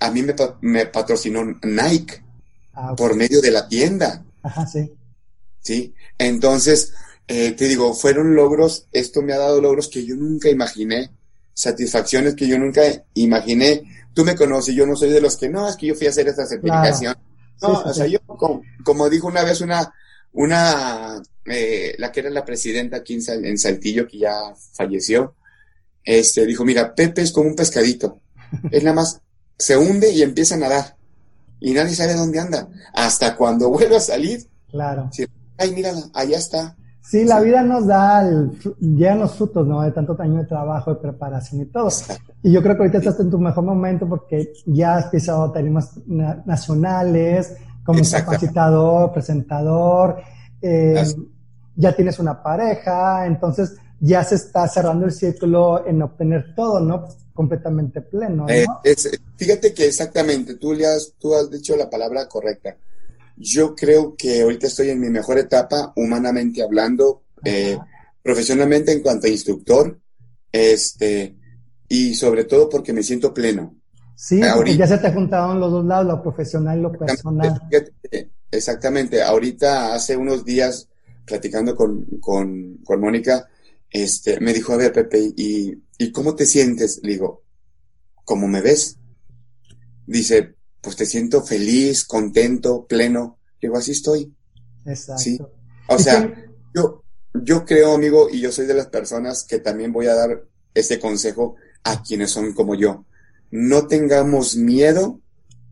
a 0.00 0.10
mí 0.10 0.22
me, 0.22 0.34
me 0.62 0.86
patrocinó 0.86 1.44
Nike 1.62 2.22
ah, 2.72 2.94
por 2.96 3.14
medio 3.14 3.42
de 3.42 3.50
la 3.50 3.68
tienda. 3.68 4.24
Ajá, 4.42 4.66
sí. 4.66 4.90
Sí, 5.64 5.94
entonces, 6.18 6.92
eh, 7.26 7.52
te 7.52 7.66
digo, 7.66 7.94
fueron 7.94 8.36
logros, 8.36 8.86
esto 8.92 9.22
me 9.22 9.32
ha 9.32 9.38
dado 9.38 9.62
logros 9.62 9.88
que 9.88 10.04
yo 10.04 10.14
nunca 10.14 10.50
imaginé, 10.50 11.10
satisfacciones 11.54 12.34
que 12.34 12.46
yo 12.46 12.58
nunca 12.58 12.82
imaginé. 13.14 13.82
Tú 14.12 14.24
me 14.24 14.36
conoces, 14.36 14.74
yo 14.74 14.86
no 14.86 14.94
soy 14.94 15.08
de 15.08 15.22
los 15.22 15.38
que, 15.38 15.48
no, 15.48 15.66
es 15.66 15.76
que 15.76 15.86
yo 15.86 15.94
fui 15.94 16.06
a 16.06 16.10
hacer 16.10 16.28
esta 16.28 16.46
certificación. 16.46 17.16
No, 17.62 17.80
o 17.80 17.94
sea, 17.94 18.06
yo, 18.06 18.18
como, 18.26 19.08
dijo 19.08 19.26
una 19.26 19.42
vez 19.42 19.62
una, 19.62 19.90
una, 20.32 21.22
eh, 21.46 21.94
la 21.98 22.12
que 22.12 22.20
era 22.20 22.30
la 22.30 22.44
presidenta 22.44 22.98
aquí 22.98 23.18
en, 23.26 23.58
Saltillo, 23.58 24.06
que 24.06 24.18
ya 24.18 24.34
falleció, 24.72 25.34
este, 26.04 26.44
dijo, 26.44 26.66
mira, 26.66 26.94
Pepe 26.94 27.22
es 27.22 27.32
como 27.32 27.48
un 27.48 27.56
pescadito. 27.56 28.20
Es 28.70 28.82
nada 28.84 28.96
más, 28.96 29.22
se 29.56 29.78
hunde 29.78 30.10
y 30.10 30.20
empieza 30.20 30.56
a 30.56 30.58
nadar. 30.58 30.96
Y 31.58 31.72
nadie 31.72 31.94
sabe 31.94 32.12
dónde 32.12 32.38
anda. 32.38 32.68
Hasta 32.92 33.34
cuando 33.34 33.70
vuelve 33.70 33.96
a 33.96 34.00
salir. 34.00 34.46
Claro. 34.70 35.08
Ay, 35.58 35.72
mírala, 35.72 36.02
allá 36.14 36.38
está. 36.38 36.76
Sí, 37.02 37.24
la 37.24 37.40
vida 37.40 37.62
nos 37.62 37.86
da, 37.86 38.26
el, 38.26 38.50
llegan 38.80 39.20
los 39.20 39.34
frutos, 39.34 39.66
¿no? 39.66 39.82
De 39.82 39.92
tanto 39.92 40.16
año 40.18 40.38
de 40.38 40.46
trabajo, 40.46 40.94
de 40.94 41.00
preparación 41.00 41.60
y 41.60 41.66
todo. 41.66 41.88
Y 42.42 42.50
yo 42.50 42.62
creo 42.62 42.76
que 42.76 42.82
ahorita 42.82 42.98
estás 42.98 43.20
en 43.20 43.30
tu 43.30 43.38
mejor 43.38 43.62
momento 43.62 44.08
porque 44.08 44.52
ya 44.64 44.96
has 44.96 45.06
pisado 45.08 45.52
tarimas 45.52 45.92
nacionales, 46.06 47.54
como 47.84 48.00
capacitador, 48.10 49.12
presentador, 49.12 50.16
eh, 50.62 51.04
ya 51.76 51.94
tienes 51.94 52.18
una 52.18 52.42
pareja, 52.42 53.26
entonces 53.26 53.76
ya 54.00 54.24
se 54.24 54.36
está 54.36 54.66
cerrando 54.66 55.04
el 55.04 55.12
círculo 55.12 55.86
en 55.86 56.00
obtener 56.02 56.54
todo, 56.54 56.80
¿no? 56.80 57.06
Completamente 57.34 58.00
pleno. 58.00 58.46
¿no? 58.46 58.48
Eh, 58.48 58.64
fíjate 59.36 59.74
que 59.74 59.86
exactamente, 59.86 60.54
tú, 60.54 60.72
le 60.72 60.86
has, 60.86 61.12
tú 61.18 61.34
has 61.34 61.50
dicho 61.50 61.76
la 61.76 61.90
palabra 61.90 62.26
correcta. 62.28 62.76
Yo 63.36 63.74
creo 63.74 64.14
que 64.16 64.42
ahorita 64.42 64.66
estoy 64.66 64.90
en 64.90 65.00
mi 65.00 65.10
mejor 65.10 65.38
etapa, 65.38 65.92
humanamente 65.96 66.62
hablando, 66.62 67.22
eh, 67.44 67.78
profesionalmente 68.22 68.92
en 68.92 69.02
cuanto 69.02 69.26
a 69.26 69.30
instructor, 69.30 69.98
este, 70.52 71.36
y 71.88 72.14
sobre 72.14 72.44
todo 72.44 72.68
porque 72.68 72.92
me 72.92 73.02
siento 73.02 73.34
pleno. 73.34 73.76
Sí, 74.16 74.40
porque 74.54 74.76
ya 74.76 74.86
se 74.86 74.98
te 74.98 75.12
juntaron 75.12 75.58
los 75.58 75.72
dos 75.72 75.84
lados, 75.84 76.06
lo 76.06 76.22
profesional 76.22 76.78
y 76.78 76.82
lo 76.82 76.92
personal. 76.92 77.60
Exactamente, 78.50 79.20
ahorita 79.20 79.94
hace 79.94 80.16
unos 80.16 80.44
días, 80.44 80.88
platicando 81.26 81.74
con, 81.74 82.04
con, 82.20 82.78
con 82.84 83.00
Mónica, 83.00 83.48
este, 83.90 84.38
me 84.40 84.52
dijo, 84.52 84.72
a 84.72 84.76
ver, 84.76 84.92
Pepe, 84.92 85.32
¿y, 85.36 85.82
¿y 85.98 86.12
cómo 86.12 86.36
te 86.36 86.46
sientes? 86.46 87.00
Le 87.02 87.12
digo, 87.12 87.42
¿cómo 88.24 88.46
me 88.46 88.60
ves? 88.60 88.98
Dice, 90.06 90.54
pues 90.84 90.96
te 90.96 91.06
siento 91.06 91.42
feliz, 91.42 92.04
contento, 92.04 92.86
pleno. 92.86 93.38
Le 93.60 93.68
digo, 93.68 93.78
así 93.78 93.92
estoy. 93.92 94.32
Exacto. 94.84 95.22
¿Sí? 95.22 95.40
O 95.88 95.98
sea, 95.98 96.32
yo, 96.74 97.02
yo 97.32 97.64
creo, 97.64 97.94
amigo, 97.94 98.28
y 98.30 98.40
yo 98.40 98.52
soy 98.52 98.66
de 98.66 98.74
las 98.74 98.88
personas 98.88 99.44
que 99.44 99.58
también 99.58 99.92
voy 99.92 100.06
a 100.06 100.14
dar 100.14 100.44
este 100.74 101.00
consejo 101.00 101.56
a 101.82 102.02
quienes 102.02 102.30
son 102.30 102.52
como 102.52 102.74
yo 102.74 103.04
no 103.54 103.86
tengamos 103.86 104.56
miedo 104.56 105.20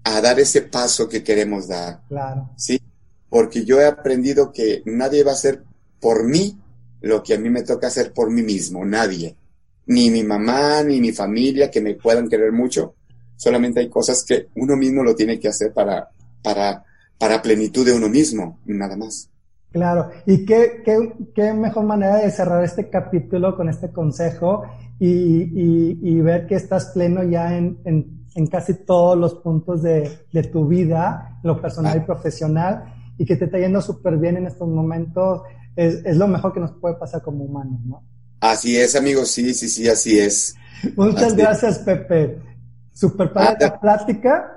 a 0.05 0.21
dar 0.21 0.39
ese 0.39 0.63
paso 0.63 1.09
que 1.09 1.25
queremos 1.25 1.67
dar. 1.67 2.03
Claro. 2.07 2.51
Sí, 2.57 2.81
porque 3.29 3.65
yo 3.65 3.81
he 3.81 3.87
aprendido 3.87 4.53
que 4.53 4.83
nadie 4.85 5.25
va 5.25 5.33
a 5.33 5.35
hacer 5.35 5.65
por 6.01 6.23
mí 6.23 6.57
lo 7.01 7.25
que 7.25 7.35
a 7.35 7.39
mí 7.41 7.51
me 7.51 7.63
toca 7.63 7.89
hacer 7.89 8.13
por 8.13 8.31
mí 8.31 8.43
mismo, 8.43 8.85
nadie. 8.85 9.37
Ni 9.87 10.11
mi 10.11 10.23
mamá, 10.23 10.85
ni 10.85 11.01
mi 11.01 11.11
familia 11.11 11.73
que 11.73 11.81
me 11.81 11.95
puedan 11.95 12.29
querer 12.29 12.53
mucho. 12.53 12.95
Solamente 13.43 13.81
hay 13.81 13.89
cosas 13.89 14.25
que 14.25 14.51
uno 14.55 14.77
mismo 14.77 15.03
lo 15.03 15.17
tiene 15.17 15.41
que 15.41 15.49
hacer 15.49 15.73
para, 15.73 16.09
para, 16.45 16.85
para 17.19 17.43
plenitud 17.43 17.85
de 17.85 17.93
uno 17.93 18.09
mismo, 18.09 18.61
nada 18.67 18.97
más. 18.97 19.29
Claro, 19.73 20.11
y 20.27 20.45
qué, 20.45 20.81
qué, 20.85 21.13
qué 21.35 21.53
mejor 21.53 21.83
manera 21.83 22.19
de 22.19 22.31
cerrar 22.31 22.63
este 22.63 22.89
capítulo 22.89 23.57
con 23.57 23.69
este 23.69 23.91
consejo 23.91 24.63
y, 25.01 25.51
y, 26.09 26.21
ver 26.21 26.47
que 26.47 26.55
estás 26.55 26.93
pleno 26.95 27.25
ya 27.25 27.57
en, 27.59 27.81
en, 27.85 28.29
en 28.37 28.47
casi 28.47 28.75
todos 28.75 29.19
los 29.19 29.35
puntos 29.35 29.83
de, 29.83 30.09
de, 30.33 30.45
tu 30.45 30.69
vida, 30.69 31.41
lo 31.43 31.61
personal 31.61 31.97
y 31.97 32.07
profesional, 32.07 32.95
y 33.19 33.27
que 33.27 33.35
te 33.35 33.47
está 33.47 33.59
yendo 33.59 33.83
súper 33.83 34.19
bien 34.19 34.37
en 34.37 34.47
estos 34.47 34.69
momentos, 34.69 35.43
es, 35.75 35.95
es, 36.05 36.17
lo 36.17 36.29
mejor 36.29 36.55
que 36.55 36.61
nos 36.61 36.71
puede 36.81 36.95
pasar 36.95 37.23
como 37.23 37.43
humanos, 37.43 37.81
¿no? 37.87 38.05
Así 38.39 38.77
es, 38.77 38.95
amigos, 38.95 39.33
sí, 39.33 39.53
sí, 39.53 39.69
sí, 39.69 39.89
así 39.89 40.17
es. 40.17 40.55
Muchas 40.97 41.35
gracias, 41.35 41.81
Pepe. 41.81 42.52
Súper 42.93 43.33
para 43.33 43.57
la 43.59 43.81
plática. 43.81 44.57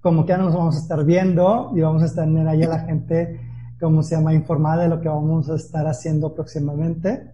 Como 0.00 0.24
que 0.24 0.30
ya 0.30 0.38
nos 0.38 0.54
vamos 0.54 0.76
a 0.76 0.80
estar 0.80 1.04
viendo 1.04 1.72
y 1.74 1.80
vamos 1.80 2.02
a 2.02 2.06
estar 2.06 2.28
ahí 2.28 2.62
a 2.62 2.68
la 2.68 2.80
gente, 2.80 3.40
como 3.80 4.02
se 4.02 4.16
llama, 4.16 4.34
informada 4.34 4.82
de 4.82 4.88
lo 4.88 5.00
que 5.00 5.08
vamos 5.08 5.48
a 5.48 5.56
estar 5.56 5.86
haciendo 5.86 6.34
próximamente. 6.34 7.32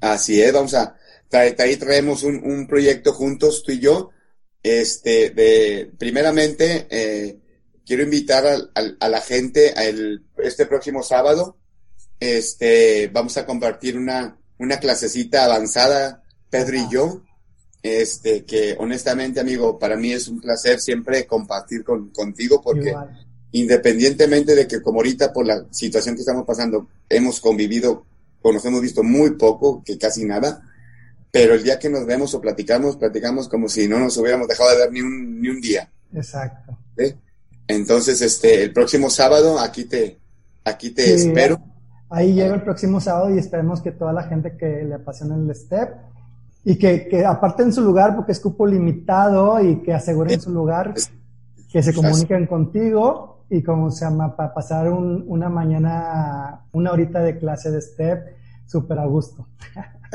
Así 0.00 0.40
es, 0.40 0.52
vamos 0.52 0.74
a, 0.74 0.94
ahí 1.32 1.76
traemos 1.76 2.22
un, 2.22 2.36
un, 2.44 2.66
proyecto 2.66 3.12
juntos, 3.12 3.62
tú 3.62 3.72
y 3.72 3.80
yo. 3.80 4.10
Este, 4.62 5.30
de, 5.30 5.92
primeramente, 5.98 6.86
eh, 6.90 7.38
quiero 7.84 8.02
invitar 8.02 8.44
a, 8.46 8.56
a, 9.00 9.08
la 9.08 9.20
gente 9.20 9.72
a 9.76 9.84
el, 9.84 10.24
este 10.38 10.66
próximo 10.66 11.02
sábado. 11.02 11.58
Este, 12.20 13.08
vamos 13.12 13.36
a 13.36 13.46
compartir 13.46 13.96
una, 13.96 14.38
una 14.58 14.78
clasecita 14.78 15.44
avanzada, 15.44 16.22
Pedro 16.50 16.76
y 16.76 16.88
yo, 16.90 17.22
este, 17.88 18.44
que 18.44 18.76
honestamente, 18.78 19.40
amigo, 19.40 19.78
para 19.78 19.96
mí 19.96 20.12
es 20.12 20.28
un 20.28 20.40
placer 20.40 20.80
siempre 20.80 21.26
compartir 21.26 21.84
con, 21.84 22.10
contigo 22.10 22.60
porque 22.62 22.94
independientemente 23.52 24.54
de 24.54 24.66
que 24.66 24.82
como 24.82 24.98
ahorita 24.98 25.32
por 25.32 25.46
la 25.46 25.64
situación 25.70 26.14
que 26.14 26.20
estamos 26.20 26.44
pasando 26.44 26.88
hemos 27.08 27.40
convivido 27.40 28.04
o 28.42 28.52
nos 28.52 28.64
hemos 28.64 28.80
visto 28.80 29.02
muy 29.02 29.32
poco, 29.32 29.82
que 29.84 29.98
casi 29.98 30.24
nada, 30.24 30.62
pero 31.30 31.54
el 31.54 31.62
día 31.62 31.78
que 31.78 31.90
nos 31.90 32.06
vemos 32.06 32.34
o 32.34 32.40
platicamos, 32.40 32.96
platicamos 32.96 33.48
como 33.48 33.68
si 33.68 33.88
no 33.88 33.98
nos 33.98 34.16
hubiéramos 34.16 34.48
dejado 34.48 34.70
de 34.70 34.76
ver 34.78 34.92
ni 34.92 35.00
un, 35.00 35.40
ni 35.40 35.48
un 35.48 35.60
día. 35.60 35.90
Exacto. 36.14 36.78
Entonces, 37.66 38.20
este, 38.22 38.62
el 38.62 38.72
próximo 38.72 39.10
sábado 39.10 39.58
aquí 39.58 39.84
te, 39.84 40.18
aquí 40.64 40.90
te 40.90 41.14
espero. 41.14 41.60
Ahí 42.10 42.32
llego 42.32 42.54
el 42.54 42.62
próximo 42.62 43.00
sábado 43.00 43.34
y 43.34 43.38
esperemos 43.38 43.82
que 43.82 43.92
toda 43.92 44.12
la 44.12 44.22
gente 44.22 44.56
que 44.56 44.84
le 44.84 44.94
apasiona 44.94 45.36
el 45.36 45.54
STEP 45.54 45.90
y 46.68 46.76
que, 46.76 47.08
que 47.08 47.24
aparten 47.24 47.72
su 47.72 47.80
lugar 47.80 48.14
porque 48.14 48.32
es 48.32 48.40
cupo 48.40 48.66
limitado 48.66 49.58
y 49.58 49.80
que 49.80 49.94
aseguren 49.94 50.38
su 50.38 50.50
lugar, 50.50 50.92
que 51.72 51.82
se 51.82 51.94
comuniquen 51.94 52.46
contigo 52.46 53.46
y 53.48 53.62
como 53.62 53.90
se 53.90 54.04
llama, 54.04 54.36
para 54.36 54.52
pasar 54.52 54.90
una 54.90 55.48
mañana, 55.48 56.66
una 56.72 56.92
horita 56.92 57.20
de 57.20 57.38
clase 57.38 57.70
de 57.70 57.80
STEP 57.80 58.36
súper 58.66 58.98
a 58.98 59.06
gusto. 59.06 59.48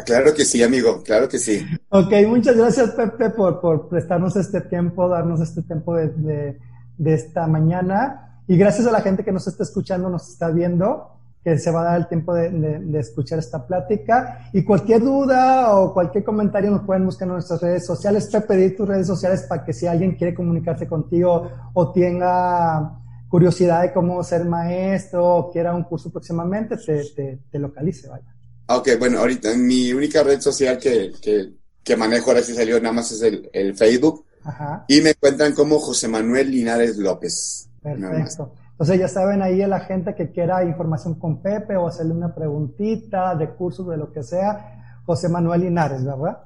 Claro 0.06 0.32
que 0.36 0.46
sí, 0.46 0.62
amigo, 0.62 1.02
claro 1.02 1.28
que 1.28 1.40
sí. 1.40 1.66
Ok, 1.90 2.14
muchas 2.28 2.56
gracias 2.56 2.92
Pepe 2.92 3.32
por, 3.32 3.60
por 3.60 3.90
prestarnos 3.90 4.36
este 4.36 4.62
tiempo, 4.62 5.10
darnos 5.10 5.42
este 5.42 5.64
tiempo 5.64 5.96
de, 5.96 6.60
de, 7.00 7.14
esta 7.16 7.48
mañana 7.48 8.44
y 8.48 8.58
gracias 8.58 8.86
a 8.86 8.92
la 8.92 9.02
gente 9.02 9.24
que 9.24 9.32
nos 9.32 9.48
está 9.48 9.64
escuchando, 9.64 10.08
nos 10.08 10.30
está 10.30 10.52
viendo 10.52 11.14
que 11.44 11.60
se 11.60 11.72
va 11.72 11.82
a 11.82 11.86
dar 11.86 12.00
el 12.00 12.08
tiempo 12.08 12.34
de, 12.34 12.50
de, 12.50 13.00
escuchar 13.00 13.40
esta 13.40 13.68
plática. 13.68 14.50
Y 14.54 14.64
cualquier 14.64 15.02
duda 15.02 15.76
o 15.76 15.94
cualquier 15.94 16.24
comentario 16.24 16.72
nos 16.72 16.86
pueden 16.86 17.06
buscar 17.06 17.28
en 17.28 17.34
nuestras 17.34 17.62
redes 17.62 17.86
sociales. 17.86 18.30
Pepe, 18.32 18.48
pedir 18.48 18.78
tus 18.78 18.88
redes 18.88 19.08
sociales 19.08 19.46
para 19.48 19.66
que 19.66 19.74
si 19.74 19.86
alguien 19.86 20.16
quiere 20.16 20.34
comunicarse 20.34 20.88
contigo 20.88 21.52
o 21.74 21.92
tenga 21.92 23.00
curiosidad 23.28 23.82
de 23.82 23.92
cómo 23.92 24.24
ser 24.24 24.46
maestro 24.46 25.26
o 25.26 25.52
quiera 25.52 25.74
un 25.74 25.84
curso 25.84 26.10
próximamente, 26.12 26.78
te, 26.78 27.04
te, 27.16 27.40
te 27.52 27.60
localice, 27.60 28.08
vaya. 28.08 28.34
Ok, 28.68 28.90
bueno, 28.98 29.20
ahorita 29.20 29.54
mi 29.58 29.92
única 29.92 30.24
red 30.24 30.40
social 30.40 30.78
que, 30.78 31.12
que, 31.22 31.52
que 31.84 31.98
manejo 31.98 32.30
ahora 32.30 32.42
sí 32.42 32.54
salió 32.54 32.80
nada 32.80 32.94
más 32.94 33.12
es 33.12 33.22
el, 33.22 33.50
el 33.52 33.76
Facebook. 33.76 34.26
Ajá. 34.46 34.86
Y 34.88 35.02
me 35.02 35.10
encuentran 35.10 35.54
como 35.54 35.80
José 35.80 36.08
Manuel 36.08 36.52
Linares 36.52 36.98
López. 36.98 37.68
Perfecto. 37.82 38.54
Entonces 38.74 39.00
ya 39.00 39.08
saben 39.08 39.42
ahí 39.42 39.62
a 39.62 39.68
la 39.68 39.82
gente 39.82 40.16
que 40.16 40.32
quiera 40.32 40.64
información 40.66 41.16
con 41.16 41.42
Pepe 41.42 41.78
o 41.78 41.88
hacerle 41.88 42.14
una 42.14 42.34
preguntita 42.34 43.36
de 43.36 43.50
cursos, 43.52 43.88
de 43.88 43.98
lo 43.98 44.12
que 44.12 44.24
sea, 44.24 45.02
José 45.06 45.30
Manuel 45.30 45.62
Linares, 45.62 46.04
¿verdad? 46.04 46.40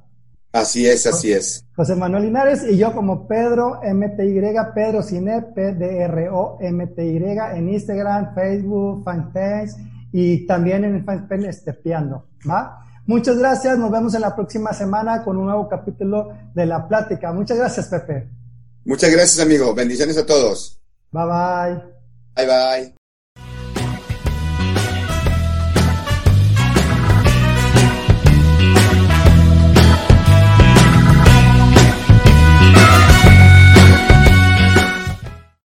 Así 0.52 0.86
es, 0.88 1.06
así 1.08 1.32
es. 1.32 1.66
José 1.76 1.96
Manuel 1.96 2.24
Linares 2.24 2.66
y 2.70 2.78
yo 2.78 2.94
como 2.94 3.28
Pedro 3.28 3.80
MTY, 3.82 4.42
Pedro 4.74 5.04
Cine, 5.04 5.42
P-D-R-O 5.42 6.60
MTY 6.60 7.18
en 7.56 7.70
Instagram, 7.70 8.34
Facebook, 8.36 9.04
fanpage 9.06 9.72
y 10.12 10.46
también 10.46 10.84
en 10.84 11.06
fanpage 11.06 11.46
Estepiando, 11.46 12.26
¿va? 12.50 12.84
Muchas 13.06 13.38
gracias, 13.38 13.78
nos 13.78 13.90
vemos 13.90 14.14
en 14.16 14.22
la 14.22 14.36
próxima 14.36 14.74
semana 14.74 15.24
con 15.24 15.38
un 15.38 15.46
nuevo 15.46 15.70
capítulo 15.70 16.34
de 16.54 16.66
La 16.66 16.88
Plática. 16.88 17.32
Muchas 17.32 17.58
gracias, 17.58 17.88
Pepe. 17.88 18.28
Muchas 18.84 19.12
gracias, 19.12 19.40
amigo. 19.40 19.74
Bendiciones 19.74 20.18
a 20.18 20.26
todos. 20.26 20.82
Bye 21.12 21.26
bye. 21.26 21.97
Bye 22.38 22.46
bye. 22.46 22.97